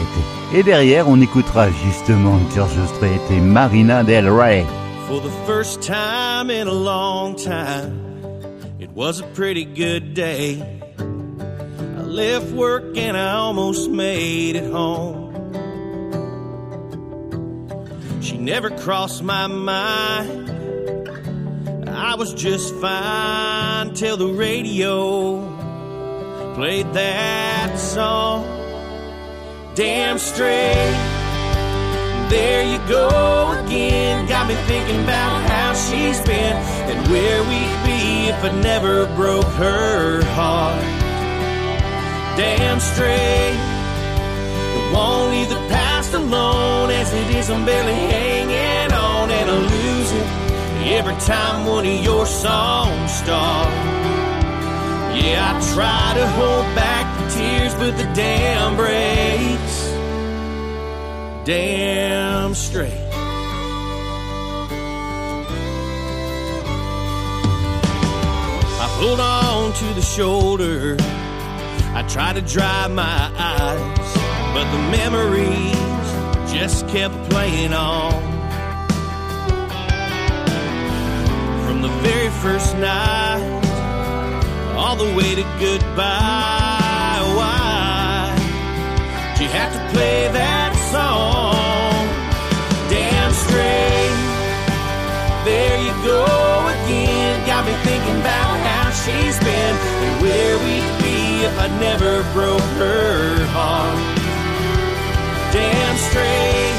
Et 0.55 0.63
derrière, 0.63 1.09
on 1.09 1.21
écoutera 1.21 1.69
justement 1.71 2.39
George 2.55 2.79
Strait 2.95 3.21
et 3.31 3.41
Marina 3.41 4.05
Del 4.05 4.31
Rey. 4.31 4.65
For 5.09 5.21
the 5.21 5.31
first 5.45 5.83
time 5.83 6.49
in 6.49 6.69
a 6.69 6.73
long 6.73 7.35
time, 7.35 7.99
it 8.79 8.91
was 8.91 9.21
a 9.21 9.25
pretty 9.35 9.65
good 9.65 10.15
day. 10.15 10.63
I 10.99 12.03
left 12.03 12.53
work 12.53 12.97
and 12.97 13.17
I 13.17 13.33
almost 13.33 13.91
made 13.91 14.55
it 14.55 14.71
home. 14.71 15.33
She 18.21 18.39
never 18.39 18.71
crossed 18.71 19.25
my 19.25 19.49
mind. 19.49 20.49
I 21.89 22.15
was 22.15 22.33
just 22.35 22.73
fine 22.77 23.95
till 23.95 24.17
the 24.17 24.29
radio 24.29 25.62
played 26.55 26.93
that 26.93 27.79
song. 27.79 28.45
Damn 29.75 30.19
straight. 30.19 30.97
There 32.29 32.63
you 32.63 32.79
go 32.89 33.53
again. 33.65 34.27
Got 34.27 34.49
me 34.49 34.55
thinking 34.67 35.03
about 35.03 35.49
how 35.49 35.73
she's 35.75 36.21
been 36.21 36.57
and 36.91 37.09
where 37.11 37.41
we'd 37.45 37.79
be 37.85 38.29
if 38.29 38.45
I 38.45 38.51
never 38.63 39.07
broke 39.17 39.47
her 39.57 40.23
heart. 40.37 40.83
Damn 42.37 42.81
straight. 42.81 43.57
It 44.77 44.95
won't 44.95 45.31
leave 45.31 45.49
the 45.49 45.63
past 45.69 46.13
alone 46.13 46.91
as 46.91 47.13
it 47.15 47.31
is. 47.35 47.51
I'm 47.51 47.65
barely 47.65 47.95
hanging 47.95 48.93
on 48.93 49.31
and 49.31 49.51
I 49.51 49.57
lose 49.57 50.13
it 50.13 50.43
every 50.99 51.17
time 51.17 51.67
one 51.67 51.87
of 51.87 52.05
your 52.05 52.27
songs 52.27 53.11
start. 53.15 54.12
Yeah, 55.15 55.53
I 55.55 55.75
try 55.75 56.15
to 56.19 56.27
hold 56.29 56.67
back 56.75 57.07
the 57.19 57.29
tears, 57.37 57.75
but 57.75 57.97
the 57.97 58.05
dam 58.15 58.77
breaks 58.77 59.93
damn 61.45 62.55
straight. 62.55 62.93
I 68.81 68.97
pulled 68.99 69.21
on 69.21 69.73
to 69.73 69.95
the 69.95 70.03
shoulder. 70.03 70.97
I 71.95 72.05
tried 72.09 72.37
to 72.37 72.43
dry 72.43 72.87
my 72.89 73.31
eyes, 73.37 74.15
but 74.55 74.71
the 74.71 74.79
memories 74.91 75.73
just 76.53 76.87
kept 76.89 77.15
playing 77.31 77.73
on. 77.73 78.13
From 81.67 81.83
the 81.83 81.89
very 82.03 82.31
first 82.31 82.77
night, 82.77 83.32
the 85.03 85.17
way 85.17 85.35
to 85.35 85.43
goodbye. 85.59 87.19
Why? 87.39 88.31
You 89.41 89.49
have 89.49 89.73
to 89.75 89.83
play 89.91 90.31
that 90.31 90.73
song. 90.95 92.07
Damn 92.87 93.33
straight. 93.35 94.17
There 95.49 95.79
you 95.83 95.95
go 96.07 96.23
again. 96.75 97.35
Got 97.51 97.67
me 97.67 97.75
thinking 97.83 98.19
about 98.23 98.55
how 98.69 98.95
she's 99.03 99.39
been 99.43 99.75
and 100.07 100.15
where 100.23 100.55
we'd 100.63 100.95
be 101.03 101.19
if 101.51 101.55
I 101.59 101.69
never 101.83 102.23
broke 102.37 102.71
her 102.79 103.43
heart. 103.51 103.99
Damn 105.51 105.97
straight. 106.11 106.79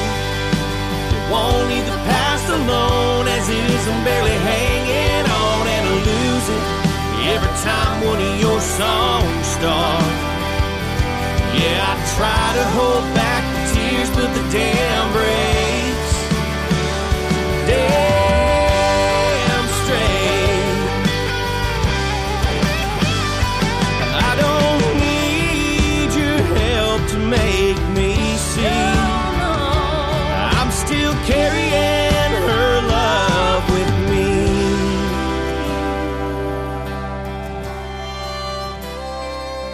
It 1.11 1.23
won't 1.27 1.67
leave 1.67 1.87
the 1.91 2.01
past 2.07 2.47
alone 2.47 3.27
as 3.27 3.49
it 3.49 3.63
is. 3.75 3.83
I'm 3.91 4.03
barely 4.05 4.37
hanging 4.47 4.82
every 7.33 7.55
time 7.65 8.05
one 8.05 8.21
of 8.21 8.39
your 8.39 8.59
songs 8.61 9.45
start. 9.57 10.03
Yeah, 11.57 11.91
I 11.91 11.95
try 12.15 12.45
to 12.59 12.65
hold 12.77 13.05
back 13.15 13.43
the 13.55 13.63
tears, 13.73 14.09
but 14.11 14.29
the 14.35 14.43
dam 14.51 15.11
breaks. 15.13 15.42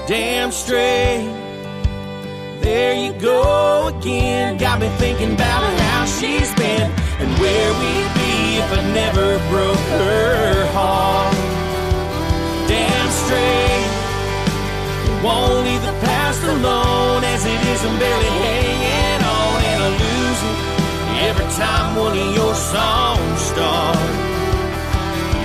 Damn 0.09 0.51
straight. 0.51 1.29
There 2.61 2.95
you 2.95 3.13
go 3.21 3.93
again. 3.93 4.57
Got 4.57 4.79
me 4.81 4.89
thinking 4.97 5.33
about 5.35 5.61
how 5.81 6.05
she's 6.05 6.51
been 6.55 6.89
and 7.21 7.29
where 7.37 7.69
we'd 7.77 8.11
be 8.17 8.57
if 8.57 8.73
I 8.73 8.81
never 8.89 9.37
broke 9.53 9.85
her 10.01 10.65
heart. 10.73 11.35
Damn 12.65 13.09
straight. 13.21 13.89
Won't 15.21 15.63
leave 15.69 15.83
the 15.85 15.93
past 16.01 16.41
alone 16.41 17.23
as 17.23 17.45
it 17.45 17.61
is. 17.69 17.85
I'm 17.85 17.99
barely 17.99 18.33
hanging 18.49 19.21
on 19.21 19.57
and 19.61 19.79
I 19.83 19.89
lose 19.93 20.41
it 20.49 20.57
every 21.29 21.49
time 21.53 21.95
one 21.95 22.17
of 22.17 22.33
your 22.33 22.55
songs 22.55 23.41
start. 23.41 24.09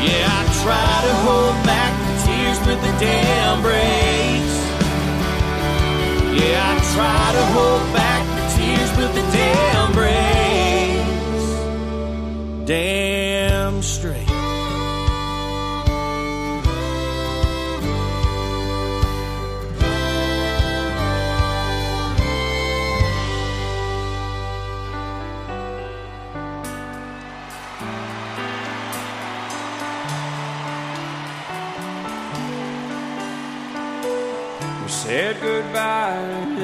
Yeah, 0.00 0.24
I 0.24 0.42
try 0.64 0.92
to 1.04 1.14
hold 1.20 1.56
back 1.68 1.92
the 2.00 2.14
tears 2.24 2.58
with 2.64 2.80
the 2.80 3.04
damn 3.04 3.60
brakes. 3.60 4.03
I 6.56 6.72
try 6.94 7.32
to 7.38 7.44
hold 7.54 7.84
back 7.92 8.22
the 8.36 8.44
tears 8.56 8.90
with 8.98 9.12
the 9.14 9.24
damn 9.36 9.92
brakes. 9.92 11.46
Damn 12.66 13.03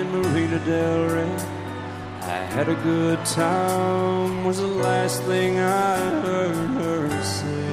in 0.01 0.11
Marina 0.13 0.59
Del 0.65 1.09
Rey. 1.15 1.37
I 2.23 2.41
had 2.55 2.69
a 2.69 2.75
good 2.75 3.25
time, 3.25 4.45
was 4.45 4.59
the 4.59 4.67
last 4.67 5.23
thing 5.25 5.59
I 5.59 5.97
heard 6.25 6.71
her 6.81 7.23
say. 7.23 7.71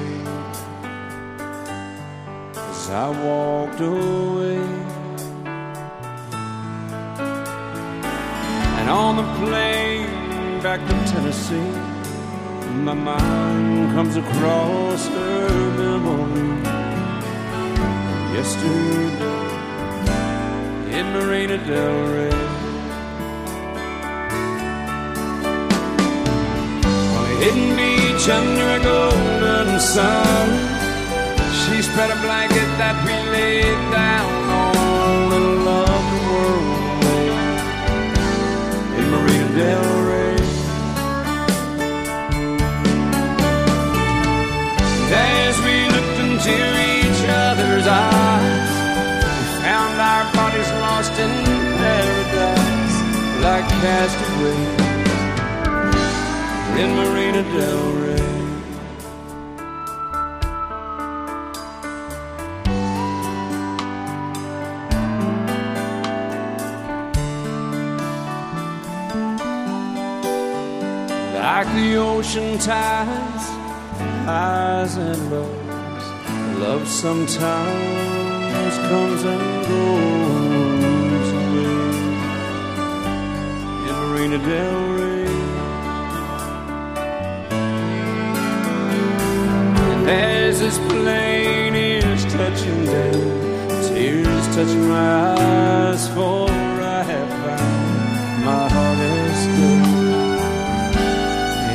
As 2.56 2.90
I 2.90 3.08
walked 3.24 3.80
away. 3.80 4.58
And 8.78 8.88
on 8.90 9.16
the 9.16 9.28
plane 9.40 10.60
back 10.62 10.80
to 10.88 10.94
Tennessee, 11.12 11.72
my 12.88 12.94
mind 12.94 13.94
comes 13.94 14.16
across 14.16 15.06
her 15.08 15.48
memory. 15.76 16.48
Yesterday 18.34 19.37
in 20.98 21.12
Marina 21.12 21.56
Del 21.58 21.96
Rey. 22.12 22.32
On 27.16 27.24
a 27.24 27.34
hidden 27.42 27.68
beach 27.78 28.26
under 28.28 28.66
a 28.78 28.80
golden 28.82 29.78
sun, 29.78 30.46
she 31.60 31.82
spread 31.82 32.10
a 32.10 32.18
blanket 32.26 32.68
that 32.82 32.96
we 33.06 33.14
laid 33.36 33.78
down 33.92 34.32
on 34.66 35.32
and 35.38 35.48
loved 35.68 36.08
the 36.14 36.20
world. 36.32 36.78
In 38.98 39.04
Marina 39.12 39.48
Del 39.56 39.82
Rey. 39.92 39.97
Castaways 53.80 54.88
in 56.82 56.90
Marina 56.96 57.42
Del 57.54 57.92
Rey. 58.00 58.18
Like 71.34 71.68
the 71.74 71.96
ocean 71.96 72.58
tides, 72.58 73.46
highs 74.24 74.96
and 74.96 75.30
lows, 75.30 76.04
love 76.60 76.86
sometimes 76.86 78.08
comes 78.88 79.22
and 79.24 79.66
goes 79.66 80.57
Marina 84.18 84.38
Del 84.38 84.98
Rey. 84.98 85.26
And 89.92 90.10
as 90.10 90.58
this 90.58 90.76
plane 90.90 91.76
is 91.76 92.24
touching 92.24 92.84
down, 92.84 93.84
tears 93.86 94.46
touching 94.56 94.88
my 94.88 95.36
eyes, 95.38 96.08
for 96.08 96.50
I 96.50 97.04
have 97.04 97.30
found 97.44 98.44
my 98.44 98.68
heart 98.68 98.98
is 98.98 99.38
still 99.46 99.86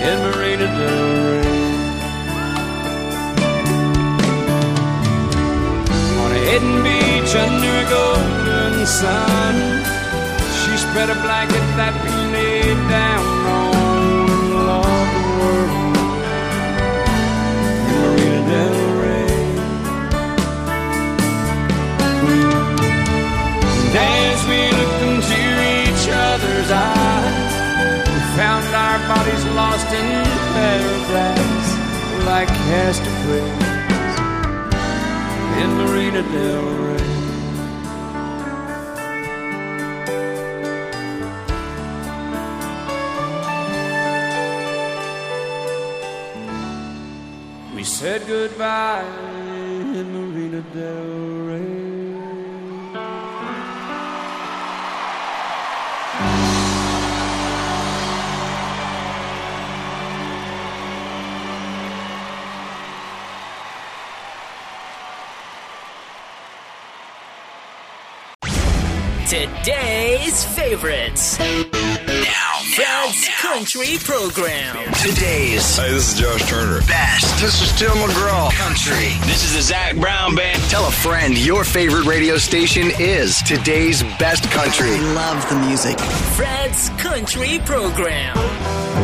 in 0.09 0.17
Marina 0.25 0.67
Del 0.79 1.07
Rey. 1.23 1.47
On 6.23 6.29
a 6.29 6.41
hidden 6.49 6.75
beach 6.83 7.33
under 7.45 7.73
a 7.79 7.89
golden 7.89 8.85
sun, 8.85 10.02
spread 10.93 11.09
a 11.09 11.19
blanket 11.25 11.65
that 11.73 11.93
we 12.05 12.13
laid 12.37 12.77
down 12.87 13.25
on 13.49 14.29
and 14.29 14.53
loved 14.69 15.11
the 15.17 15.23
world. 15.41 15.97
In 17.89 17.95
Marina 18.03 18.41
Del 18.51 18.77
Rey. 19.01 19.33
And 23.89 23.95
as 24.21 24.39
we 24.45 24.59
looked 24.77 25.01
into 25.09 25.41
each 25.81 26.05
other's 26.29 26.69
eyes, 26.69 27.53
we 28.13 28.19
found 28.37 28.63
our 28.85 28.99
bodies 29.09 29.43
lost 29.57 29.89
in 29.97 30.21
paradise 30.53 31.69
like 32.29 32.51
castaways 32.69 34.13
in 35.57 35.69
Marina 35.73 36.21
Del 36.21 36.61
Rey. 36.85 37.12
Said 48.19 48.27
goodbye 48.27 49.03
in 49.97 50.05
Marina 50.13 50.61
Del 50.71 51.03
Rey. 51.47 51.73
Today's 69.27 70.45
favorites. 70.55 71.72
Country 73.23 73.97
Program. 74.03 74.75
Today's. 74.95 75.77
Hey, 75.77 75.91
this 75.91 76.13
is 76.13 76.19
Josh 76.19 76.49
Turner. 76.49 76.79
Best. 76.81 77.41
This 77.41 77.61
is 77.61 77.71
Tim 77.79 77.91
McGraw. 77.91 78.51
Country. 78.51 79.15
This 79.25 79.45
is 79.45 79.55
the 79.55 79.61
Zach 79.61 79.95
Brown 79.95 80.35
Band. 80.35 80.61
Tell 80.69 80.85
a 80.87 80.91
friend 80.91 81.37
your 81.37 81.63
favorite 81.63 82.05
radio 82.05 82.37
station 82.37 82.91
is 82.99 83.41
today's 83.43 84.03
best 84.19 84.43
country. 84.51 84.99
love 85.15 85.47
the 85.49 85.55
music. 85.67 85.97
Fred's 86.35 86.89
Country 86.97 87.59
Program. 87.65 88.35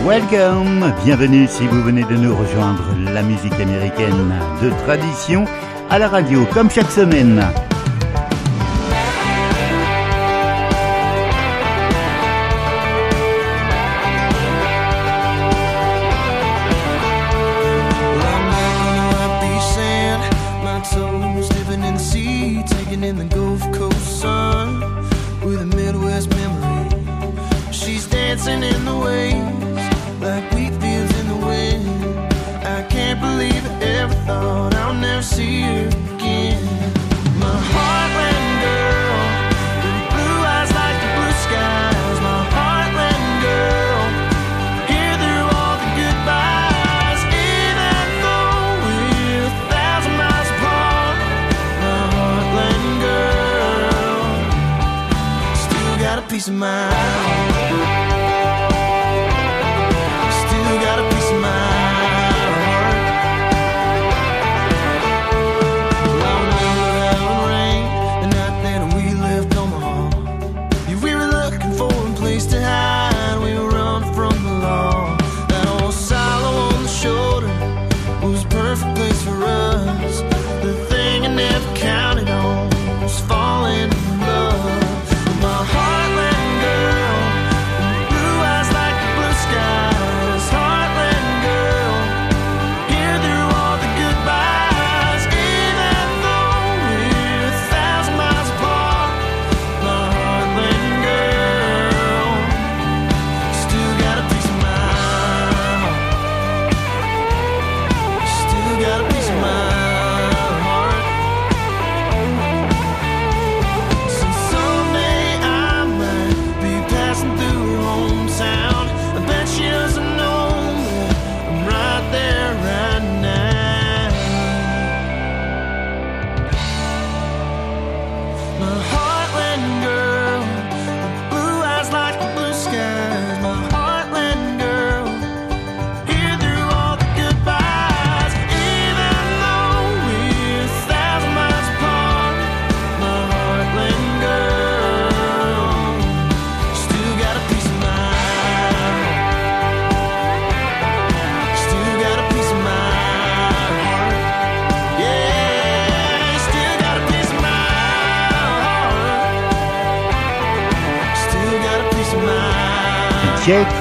Welcome, 0.06 0.94
bienvenue 1.06 1.48
si 1.48 1.66
vous 1.68 1.82
venez 1.82 2.04
de 2.04 2.16
nous 2.16 2.36
rejoindre, 2.36 2.84
la 3.14 3.22
musique 3.22 3.54
américaine 3.54 4.34
de 4.62 4.70
tradition 4.86 5.46
à 5.90 5.98
la 5.98 6.10
radio 6.10 6.46
comme 6.54 6.70
chaque 6.70 6.92
semaine. 6.92 7.42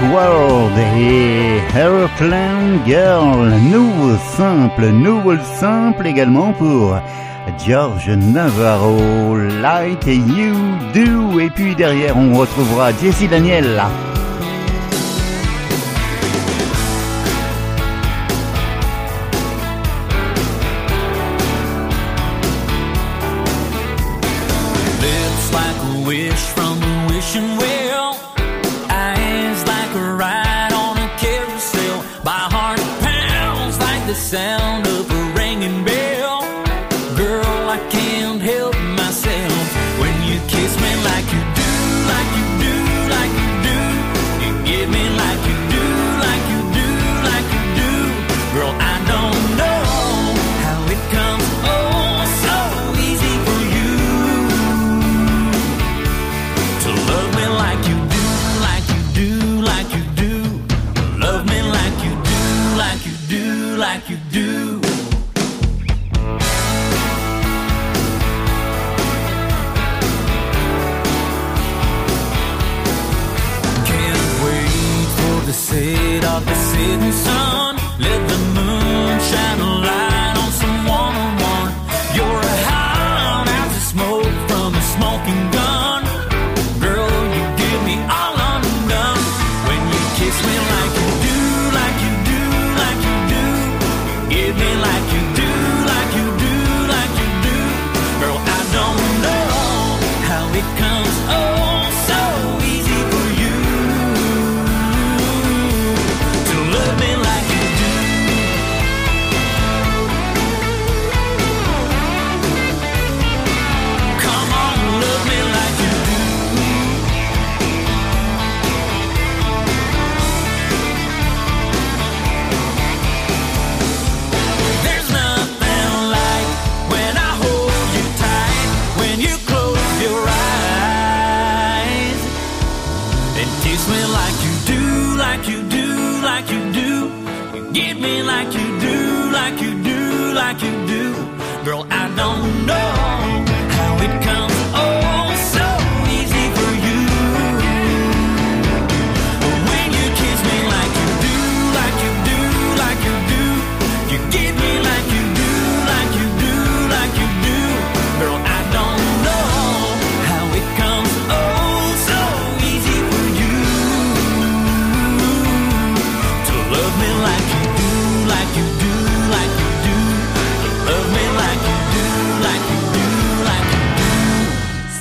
World 0.02 0.78
et 0.96 1.58
Airplane 1.76 2.80
Girl. 2.86 3.50
Nouveau 3.70 4.16
simple, 4.36 4.86
nouveau 4.86 5.36
simple 5.58 6.06
également 6.06 6.52
pour 6.52 7.00
George 7.66 8.08
Navarro, 8.08 9.36
Light 9.60 10.06
You 10.06 10.54
Do. 10.94 11.40
Et 11.40 11.50
puis 11.50 11.74
derrière, 11.74 12.16
on 12.16 12.34
retrouvera 12.34 12.92
Jessie 12.92 13.28
Daniel. 13.28 13.82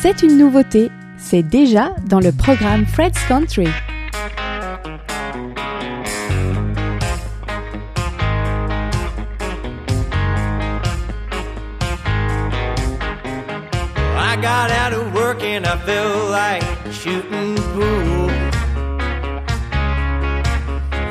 C'est 0.09 0.23
une 0.23 0.37
nouveauté, 0.37 0.89
c'est 1.17 1.43
déjà 1.43 1.93
dans 2.05 2.21
le 2.21 2.31
programme 2.31 2.85
Fred's 2.85 3.19
Country. 3.27 3.67
I 14.15 14.37
got 14.41 14.71
out 14.71 14.93
of 14.93 15.13
work 15.13 15.43
and 15.43 15.65
I 15.65 15.75
felt 15.85 16.29
like 16.31 16.63
shooting 16.89 17.55
pool. 17.73 18.31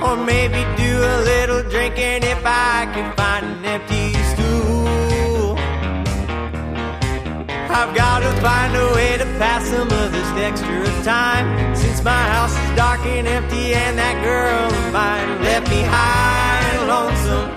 Or 0.02 0.16
maybe 0.16 0.64
do 0.78 1.02
a 1.04 1.20
little 1.22 1.62
drinking 1.68 2.22
if 2.22 2.42
I 2.46 2.86
could 2.94 3.14
find 3.14 3.44
an 3.44 3.62
empty 3.62 4.14
stool. 4.32 5.58
I've 7.68 7.94
got 7.94 8.15
find 8.46 8.76
a 8.76 8.94
way 8.94 9.18
to 9.18 9.24
pass 9.42 9.64
some 9.66 9.90
of 9.90 10.12
this 10.12 10.30
extra 10.48 10.84
time. 11.02 11.46
Since 11.74 12.04
my 12.04 12.22
house 12.34 12.54
is 12.62 12.76
dark 12.76 13.00
and 13.04 13.26
empty, 13.26 13.74
and 13.74 13.98
that 13.98 14.16
girl 14.22 14.68
of 14.80 14.92
mine 14.92 15.42
left 15.42 15.68
me 15.68 15.82
high 15.82 16.62
and 16.70 16.82
lonesome. 16.94 17.48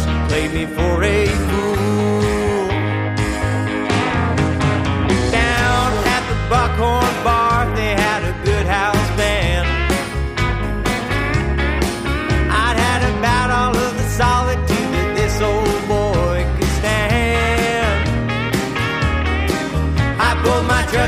She 0.00 0.12
played 0.28 0.52
me 0.58 0.64
for 0.76 1.02
a 1.02 1.26
fool. 1.26 1.81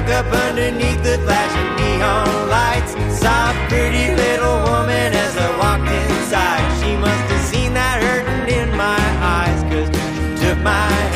back 0.05 0.25
up 0.25 0.33
underneath 0.33 1.03
the 1.03 1.19
flashing 1.19 1.77
neon 1.77 2.49
lights. 2.49 2.93
Saw 3.19 3.51
a 3.51 3.69
pretty 3.69 4.15
little 4.15 4.57
woman 4.63 5.13
as 5.13 5.37
I 5.37 5.51
walked 5.59 5.91
inside. 5.91 6.65
She 6.81 6.97
must 6.97 7.31
have 7.31 7.45
seen 7.47 7.75
that 7.75 8.03
hurting 8.03 8.55
in 8.55 8.71
my 8.77 9.01
eyes, 9.21 9.63
cause 9.65 9.89
she 9.89 10.47
took 10.47 10.59
my 10.63 11.14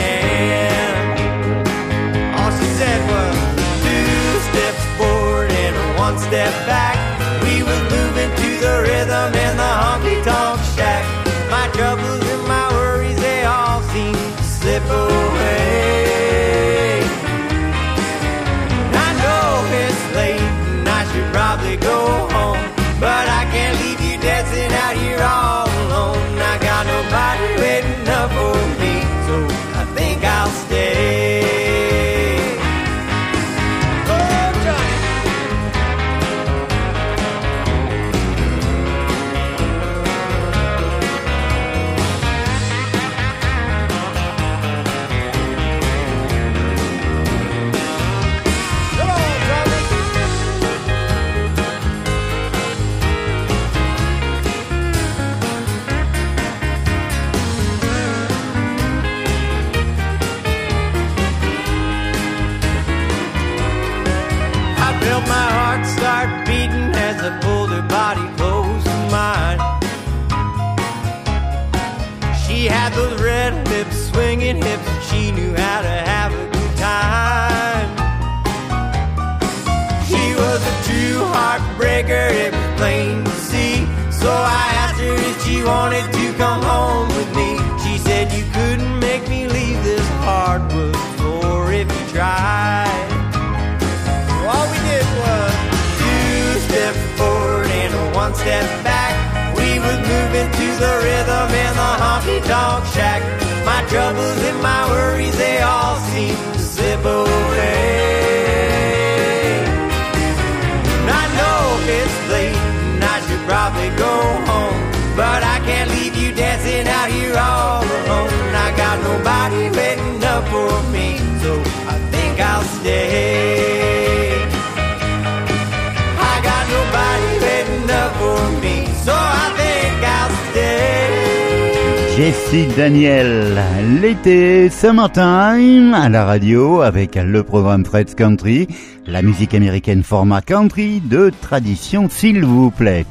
Summertime 134.88 135.92
à 135.92 136.08
la 136.08 136.24
radio 136.24 136.80
avec 136.80 137.14
le 137.16 137.42
programme 137.42 137.84
Fred's 137.84 138.14
Country, 138.14 138.66
la 139.06 139.20
musique 139.20 139.52
américaine 139.52 140.02
format 140.02 140.40
country 140.40 141.02
de 141.02 141.30
tradition 141.42 142.08
s'il 142.08 142.42
vous 142.42 142.70
plaît. 142.70 143.04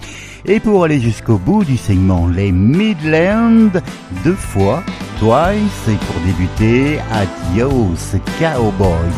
Et 0.45 0.59
pour 0.59 0.85
aller 0.85 0.99
jusqu'au 0.99 1.37
bout 1.37 1.63
du 1.63 1.77
segment 1.77 2.25
Les 2.25 2.51
Midlands, 2.51 3.69
deux 4.23 4.33
fois, 4.33 4.81
twice, 5.19 5.87
et 5.87 5.97
pour 6.07 6.19
débuter, 6.25 6.97
Adios 7.11 8.17
Cowboy. 8.39 9.11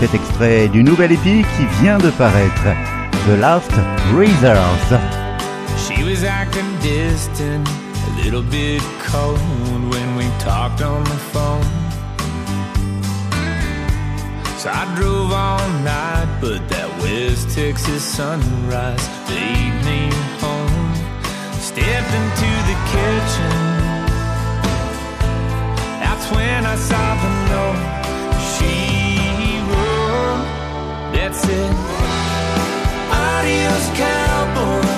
Cet 0.00 0.12
extrait 0.12 0.66
du 0.66 0.82
nouvel 0.82 1.12
épi 1.12 1.44
qui 1.56 1.80
vient 1.80 1.98
de 1.98 2.10
paraître, 2.10 2.66
The 3.28 3.38
Last 3.40 3.72
Reserves. 4.18 4.98
So 14.60 14.68
I 14.68 14.94
drove 14.94 15.32
all 15.32 15.68
night, 15.80 16.28
but 16.38 16.68
that 16.68 16.90
West 17.00 17.48
Texas 17.56 18.04
sunrise, 18.04 19.08
the 19.24 19.40
me 19.86 20.12
home, 20.36 20.92
stepped 21.56 22.12
into 22.20 22.50
the 22.68 22.76
kitchen. 22.92 23.56
That's 26.04 26.30
when 26.36 26.66
I 26.66 26.76
saw 26.76 27.08
the 27.24 27.32
note 27.48 27.80
she 28.52 29.64
wrote 29.70 30.44
that 31.14 31.32
said, 31.34 31.72
Adios, 33.16 33.86
cowboy. 33.96 34.89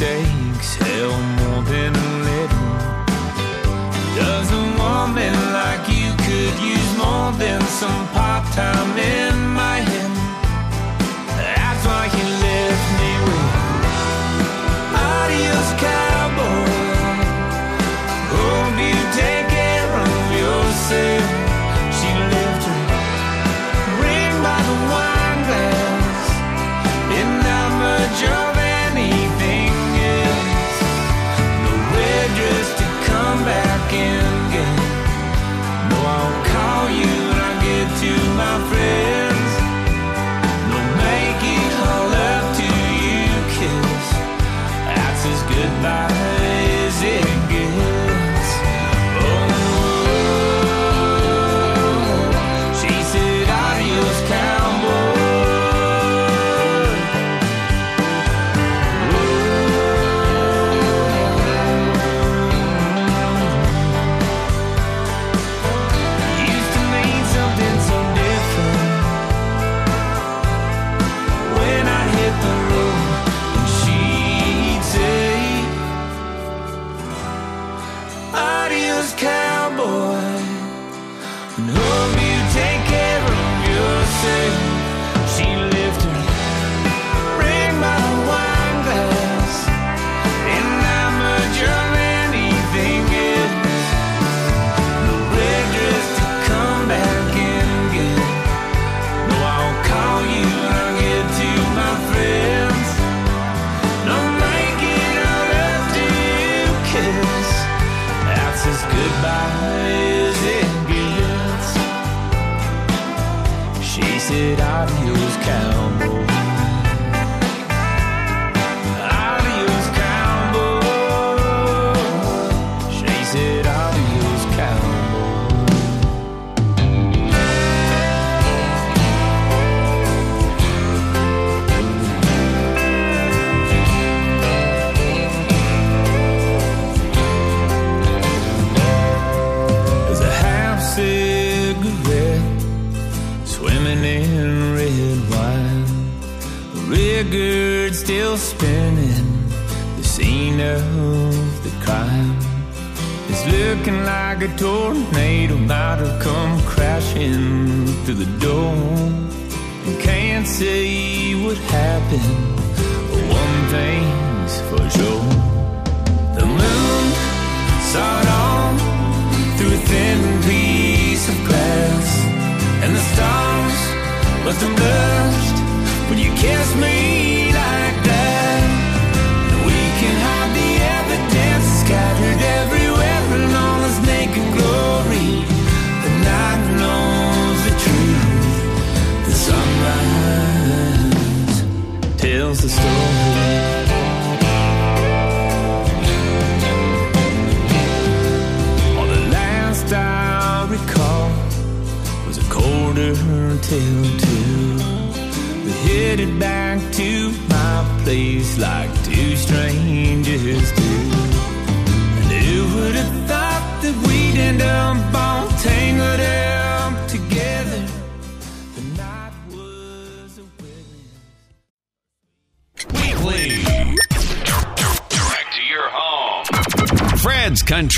mistakes 0.00 0.76
hell 0.76 1.12
more 1.40 1.62
than 1.64 1.94
a 1.94 2.10
little. 2.24 2.70
Does 4.16 4.50
a 4.50 4.64
woman 4.80 5.34
like 5.52 5.86
you 5.88 6.10
could 6.24 6.56
use 6.64 6.96
more 6.96 7.32
than 7.32 7.60
some 7.66 8.08
part-time 8.08 8.98
in 8.98 9.49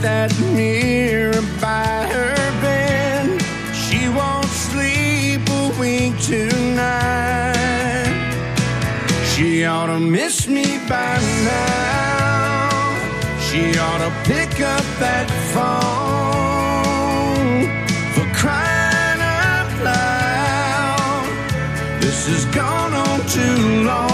that 0.00 0.32
mirror 0.54 1.42
by 1.60 2.06
her 2.12 2.34
bed. 2.60 3.42
She 3.74 4.08
won't 4.08 4.46
sleep 4.46 5.48
a 5.48 5.72
wink 5.78 6.20
tonight. 6.20 7.56
She 9.26 9.64
ought 9.64 9.86
to 9.86 9.98
miss 9.98 10.46
me 10.46 10.78
by 10.88 11.18
now. 11.44 12.68
She 13.40 13.78
ought 13.78 13.98
to 13.98 14.10
pick 14.24 14.60
up 14.60 14.84
that 15.00 15.28
phone 15.52 16.38
for 18.14 18.26
crying 18.34 19.20
out 19.20 19.70
loud. 19.82 21.26
This 22.00 22.28
has 22.28 22.44
gone 22.54 22.94
on 22.94 23.20
too 23.26 23.84
long. 23.84 24.07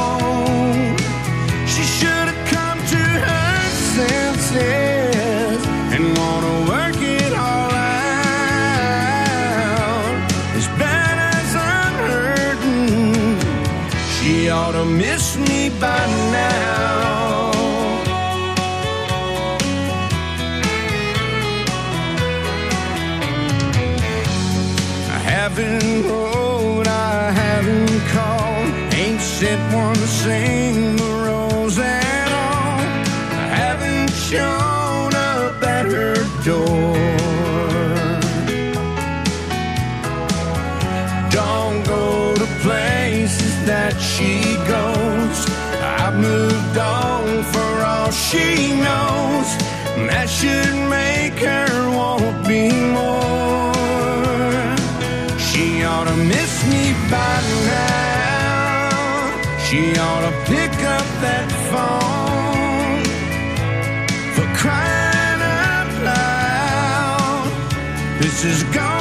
she 48.34 48.74
knows 48.86 49.48
that 50.08 50.26
should 50.38 50.76
make 50.98 51.38
her 51.50 51.70
want 51.98 52.36
me 52.50 52.64
more. 52.98 53.72
She 55.46 55.64
ought 55.90 56.06
to 56.12 56.16
miss 56.32 56.52
me 56.72 56.84
by 57.14 57.36
now. 57.70 58.90
She 59.66 59.80
ought 60.06 60.24
to 60.28 60.32
pick 60.52 60.74
up 60.96 61.08
that 61.26 61.48
phone 61.70 63.04
for 64.34 64.46
crying 64.60 65.42
out 65.68 65.90
loud. 66.10 67.46
This 68.20 68.36
is 68.44 68.60
gone. 68.74 68.93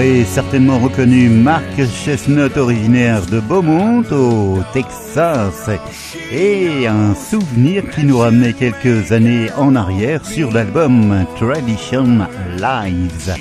Vous 0.00 0.06
l'aurez 0.06 0.24
certainement 0.24 0.78
reconnu, 0.78 1.28
Mark 1.28 1.76
Chestnut, 1.76 2.56
originaire 2.56 3.26
de 3.26 3.38
Beaumont, 3.38 4.02
au 4.10 4.60
Texas, 4.72 5.68
et 6.32 6.86
un 6.86 7.14
souvenir 7.14 7.88
qui 7.90 8.04
nous 8.04 8.18
ramenait 8.18 8.54
quelques 8.54 9.12
années 9.12 9.48
en 9.58 9.76
arrière 9.76 10.24
sur 10.24 10.52
l'album 10.52 11.26
Tradition 11.36 12.26
Lives. 12.56 13.34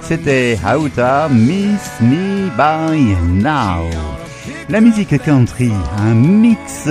C'était 0.00 0.58
Outa 0.78 1.28
Miss 1.28 2.00
Me 2.00 2.48
By 2.56 3.14
Now. 3.42 3.84
La 4.70 4.80
musique 4.80 5.22
country, 5.22 5.72
un 5.98 6.14
mix 6.14 6.88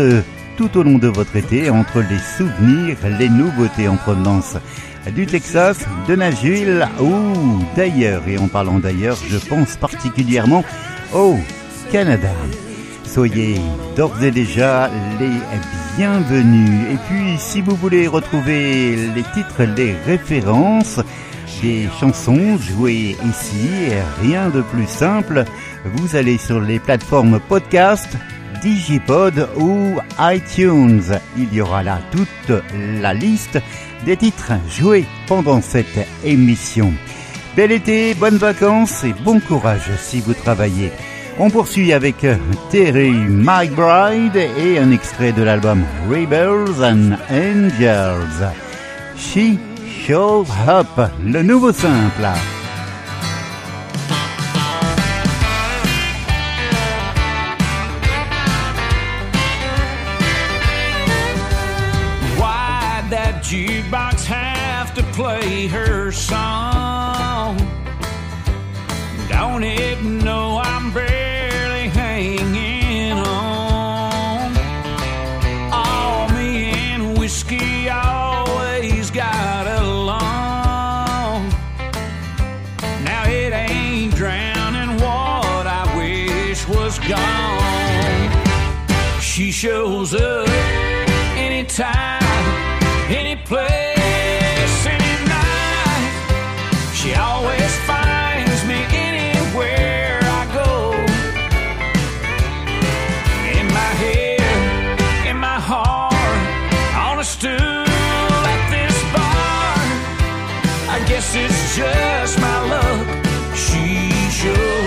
tout 0.55 0.78
au 0.78 0.84
long 0.84 0.99
de 0.99 1.07
votre 1.07 1.36
été 1.36 1.69
entre 1.69 1.99
les 1.99 2.19
souvenirs, 2.38 2.97
les 3.19 3.30
nouveautés 3.30 3.88
en 3.88 3.95
provenance 3.95 4.57
du 5.14 5.26
Texas, 5.26 5.78
de 6.08 6.16
Nashville 6.16 6.88
ou 6.99 7.64
d'ailleurs. 7.76 8.24
Et 8.28 8.38
en 8.38 8.47
parlant 8.47 8.80
d'ailleurs, 8.80 9.18
je 9.30 9.38
pense 9.38 9.78
particulièrement 9.78 10.64
au 11.14 11.36
Canada. 11.91 12.32
Soyez 13.06 13.56
d'ores 13.95 14.24
et 14.24 14.32
déjà 14.32 14.89
les 15.20 15.32
bienvenus. 15.97 16.91
Et 16.91 16.97
puis, 17.08 17.38
si 17.38 17.62
vous 17.62 17.76
voulez 17.76 18.08
retrouver 18.08 18.95
les 19.16 19.24
titres, 19.34 19.64
les 19.76 19.95
références, 20.06 20.99
des 21.62 21.88
chansons 21.99 22.58
jouées 22.58 23.16
ici, 23.28 23.70
rien 24.22 24.49
de 24.49 24.62
plus 24.62 24.88
simple, 24.88 25.45
vous 25.95 26.16
allez 26.16 26.38
sur 26.38 26.60
les 26.60 26.80
plateformes 26.80 27.39
podcast, 27.39 28.10
Digipod 28.62 29.47
ou 29.58 29.95
iTunes. 30.20 31.20
Il 31.38 31.53
y 31.53 31.62
aura 31.62 31.82
là 31.84 31.99
toute 32.12 32.64
la 33.01 33.14
liste 33.14 33.60
des 34.06 34.18
titres 34.18 34.54
joués 34.70 35.06
pendant 35.28 35.62
cette 35.62 36.08
émission. 36.24 36.93
Bel 37.56 37.72
été, 37.72 38.14
bonnes 38.16 38.38
vacances 38.38 39.04
et 39.04 39.14
bon 39.24 39.39
courage 39.39 39.89
si 40.00 40.20
vous 40.22 40.34
travaillez. 40.34 40.91
On 41.38 41.50
poursuit 41.50 41.93
avec 41.93 42.26
Terry 42.72 43.12
McBride 43.12 44.36
et 44.36 44.80
un 44.80 44.91
extrait 44.91 45.32
de 45.32 45.43
l'album 45.43 45.84
Rebels 46.10 46.84
and 46.84 47.18
Angels. 47.30 48.54
She 49.18 49.58
Show 50.06 50.46
Up, 50.68 51.12
le 51.24 51.41
nouveau 51.41 51.72
simple. 51.72 52.28
Song? 66.26 67.55
Don't 69.30 69.63
it 69.63 70.01
stool 107.26 107.49
at 107.51 108.61
this 108.69 108.97
bar. 109.13 109.78
I 110.95 111.03
guess 111.07 111.36
it's 111.36 111.76
just 111.76 112.39
my 112.39 112.59
luck. 112.69 113.26
She 113.55 114.11
shows 114.30 114.84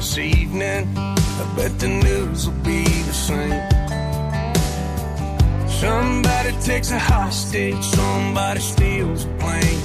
this 0.00 0.16
evening, 0.16 0.88
I 0.96 1.52
bet 1.56 1.78
the 1.78 1.88
news 1.88 2.48
will 2.48 2.56
be 2.64 2.84
the 2.84 3.12
same. 3.12 3.60
Somebody 5.68 6.52
takes 6.62 6.90
a 6.90 6.98
hostage, 6.98 7.84
somebody 7.84 8.60
steals 8.60 9.26
a 9.26 9.28
plane. 9.42 9.82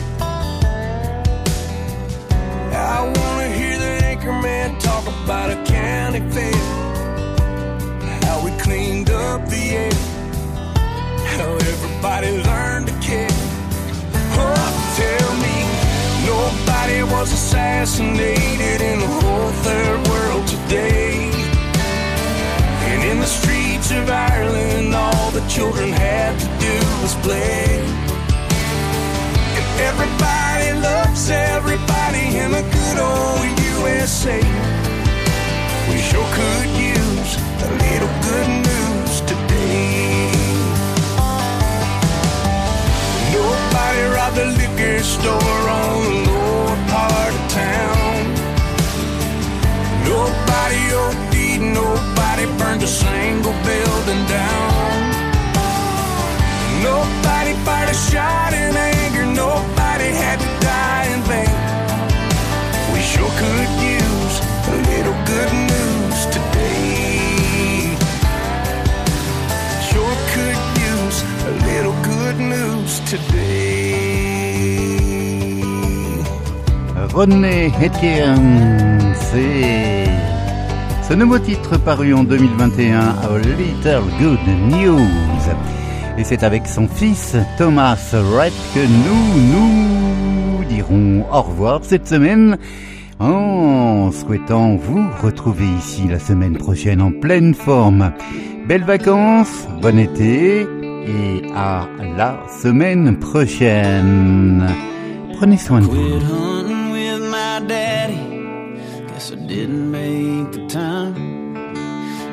I 2.91 2.97
wanna 3.15 3.49
hear 3.59 3.77
the 3.77 3.93
anchorman 4.11 4.79
talk 4.79 5.05
about 5.23 5.49
a 5.49 5.57
county 5.65 6.21
fair. 6.35 6.63
How 8.23 8.37
we 8.45 8.51
cleaned 8.65 9.09
up 9.09 9.41
the 9.49 9.63
air. 9.83 9.97
How 11.35 11.49
everybody 11.71 12.29
learned 12.49 12.87
to 12.87 12.95
care. 13.07 13.35
Oh, 14.39 14.67
tell 14.95 15.31
me, 15.43 15.54
nobody 16.85 17.03
was 17.03 17.33
assassinated 17.33 18.81
in 18.81 18.99
the 18.99 19.07
whole 19.07 19.51
third 19.63 20.07
world 20.07 20.47
today. 20.47 21.31
And 22.89 23.03
in 23.03 23.19
the 23.19 23.25
streets 23.25 23.91
of 23.91 24.09
Ireland, 24.09 24.93
all 24.93 25.31
the 25.31 25.45
children 25.47 25.89
had 25.89 26.39
to 26.39 26.47
do 26.65 26.75
was 27.01 27.15
play. 27.25 27.81
And 29.57 29.67
everybody 29.89 30.79
loves 30.79 31.29
everybody 31.29 32.37
in 32.37 32.51
the 32.51 32.61
good 32.61 32.97
old 32.99 33.45
USA. 33.73 34.39
We 35.89 35.97
sure 36.09 36.29
could 36.37 36.69
use 36.77 37.31
a 37.65 37.69
little 37.83 38.13
good 38.29 38.49
news 38.69 39.21
today. 39.21 40.29
Nobody 43.33 44.01
robbed 44.15 44.37
a 44.37 44.45
liquor 44.59 44.99
store 45.03 45.69
on 45.69 46.23
the 46.25 46.44
part 47.09 47.33
of 47.39 47.43
town. 47.51 48.17
Nobody 50.11 50.81
OD'd, 51.03 51.61
nobody 51.81 52.45
burned 52.59 52.83
a 52.83 52.91
single 53.03 53.55
building 53.69 54.23
down. 54.37 54.95
Nobody 56.89 57.53
fired 57.65 57.89
a 57.89 57.97
shot 58.09 58.51
in 58.53 58.71
anger, 58.93 59.25
nobody 59.43 60.09
had 60.23 60.37
to 60.45 60.49
die 60.69 61.05
in 61.13 61.21
vain. 61.29 61.57
We 62.93 62.99
sure 63.11 63.33
could 63.41 63.71
use 63.99 64.35
a 64.73 64.77
little 64.91 65.19
good 65.33 65.51
news 65.71 66.17
today. 66.35 67.97
Sure 69.89 70.15
could 70.33 70.59
use 70.91 71.17
a 71.51 71.53
little 71.69 71.97
good 72.13 72.37
news 72.53 72.91
today. 73.11 74.94
Rodney 77.13 77.71
Hetkian, 77.81 79.13
c'est 79.13 80.05
ce 81.07 81.13
nouveau 81.13 81.39
titre 81.39 81.77
paru 81.77 82.13
en 82.13 82.23
2021, 82.23 82.99
A 82.99 83.37
Little 83.37 84.03
Good 84.19 84.47
News. 84.69 84.99
Et 86.17 86.23
c'est 86.23 86.43
avec 86.43 86.67
son 86.67 86.87
fils 86.87 87.35
Thomas 87.57 88.13
Wright 88.13 88.53
que 88.73 88.79
nous 88.79 89.53
nous 89.53 90.63
dirons 90.65 91.25
au 91.31 91.41
revoir 91.41 91.81
cette 91.83 92.07
semaine 92.07 92.57
en 93.19 94.11
souhaitant 94.11 94.75
vous 94.75 95.05
retrouver 95.21 95.65
ici 95.77 96.07
la 96.09 96.19
semaine 96.19 96.57
prochaine 96.57 97.01
en 97.01 97.11
pleine 97.11 97.53
forme. 97.53 98.11
Belles 98.67 98.83
vacances, 98.83 99.67
bon 99.81 99.99
été 99.99 100.61
et 100.61 101.43
à 101.55 101.87
la 102.17 102.39
semaine 102.61 103.17
prochaine. 103.17 104.65
Prenez 105.37 105.57
soin 105.57 105.81
de 105.81 105.85
vous. 105.85 106.74
My 107.55 107.61
daddy. 107.61 108.17
Guess 109.07 109.31
I 109.31 109.35
didn't 109.35 109.89
make 109.89 110.51
the 110.51 110.67
time. 110.67 111.15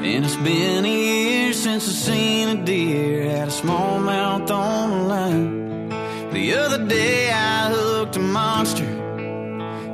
And 0.02 0.24
it's 0.24 0.34
been 0.34 0.84
a 0.84 0.88
year 0.88 1.52
since 1.52 1.86
I 1.86 1.92
seen 1.92 2.48
a 2.48 2.64
deer 2.64 3.30
at 3.30 3.46
a 3.46 3.50
smallmouth 3.52 4.50
on 4.50 4.90
the 4.90 5.04
line. 5.14 5.88
The 6.32 6.54
other 6.54 6.84
day 6.88 7.30
I 7.30 7.70
hooked 7.70 8.16
a 8.16 8.18
monster, 8.18 8.84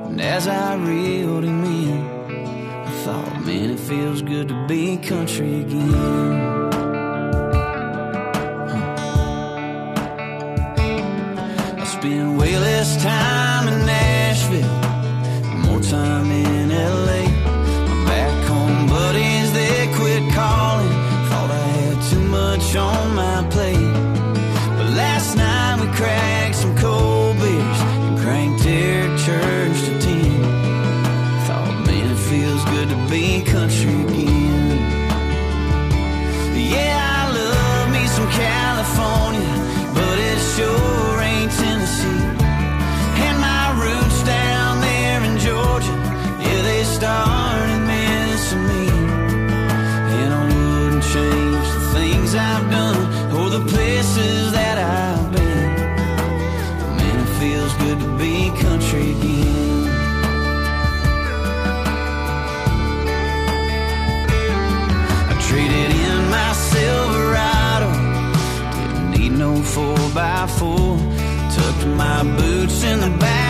and 0.08 0.18
as 0.18 0.48
I 0.48 0.76
reeled 0.76 1.44
him 1.44 1.62
in, 1.62 2.00
I 2.86 2.90
thought, 3.04 3.44
man, 3.44 3.72
it 3.72 3.80
feels 3.80 4.22
good 4.22 4.48
to 4.48 4.66
be 4.66 4.96
country 4.96 5.60
again. 5.60 6.32
I 11.82 11.84
spend 11.84 12.38
way 12.38 12.56
less 12.56 13.02
time 13.02 13.68
in 13.68 13.87
time 15.90 16.30
in 16.30 16.68
LA. 16.68 17.24
My 17.88 18.04
back 18.04 18.44
home 18.46 18.86
buddies, 18.88 19.52
they 19.54 19.86
quit 19.96 20.22
calling. 20.34 20.92
Thought 21.28 21.50
I 21.50 21.66
had 21.80 22.02
too 22.10 22.20
much 22.20 22.76
on 22.76 23.14
my 23.14 23.46
plate. 23.48 23.94
But 24.76 24.90
last 25.02 25.36
night 25.36 25.80
we 25.80 25.86
cracked 25.96 26.56
some 26.56 26.76
cold 26.76 27.36
beers 27.38 27.80
and 28.04 28.18
cranked 28.18 28.66
Eric 28.66 29.18
church 29.18 29.78
to 29.86 29.98
ten. 29.98 30.42
Thought, 31.46 31.86
man, 31.86 32.10
it 32.10 32.20
feels 32.30 32.62
good 32.66 32.88
to 32.90 32.98
be 33.08 33.42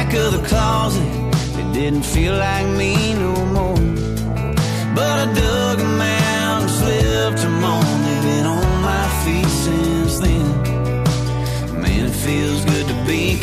back 0.08 0.18
of 0.18 0.40
the 0.40 0.48
closet. 0.48 1.02
It 1.58 1.72
didn't 1.72 2.02
feel 2.02 2.36
like 2.36 2.66
me 2.76 3.14
no 3.14 3.34
more. 3.46 3.76
But 4.94 5.16
I 5.24 5.32
dug 5.34 5.80
'em 5.80 6.00
out 6.00 6.62
and 6.62 6.70
slipped 6.70 7.44
'em 7.44 7.64
on. 7.64 7.84
They've 8.04 8.22
been 8.22 8.46
on 8.46 8.82
my 8.82 9.06
feet 9.22 9.52
since 9.66 10.18
then. 10.18 10.46
Man, 11.82 12.06
it 12.06 12.16
feels 12.26 12.64
good 12.64 12.86
to 12.88 12.96
be 13.06 13.38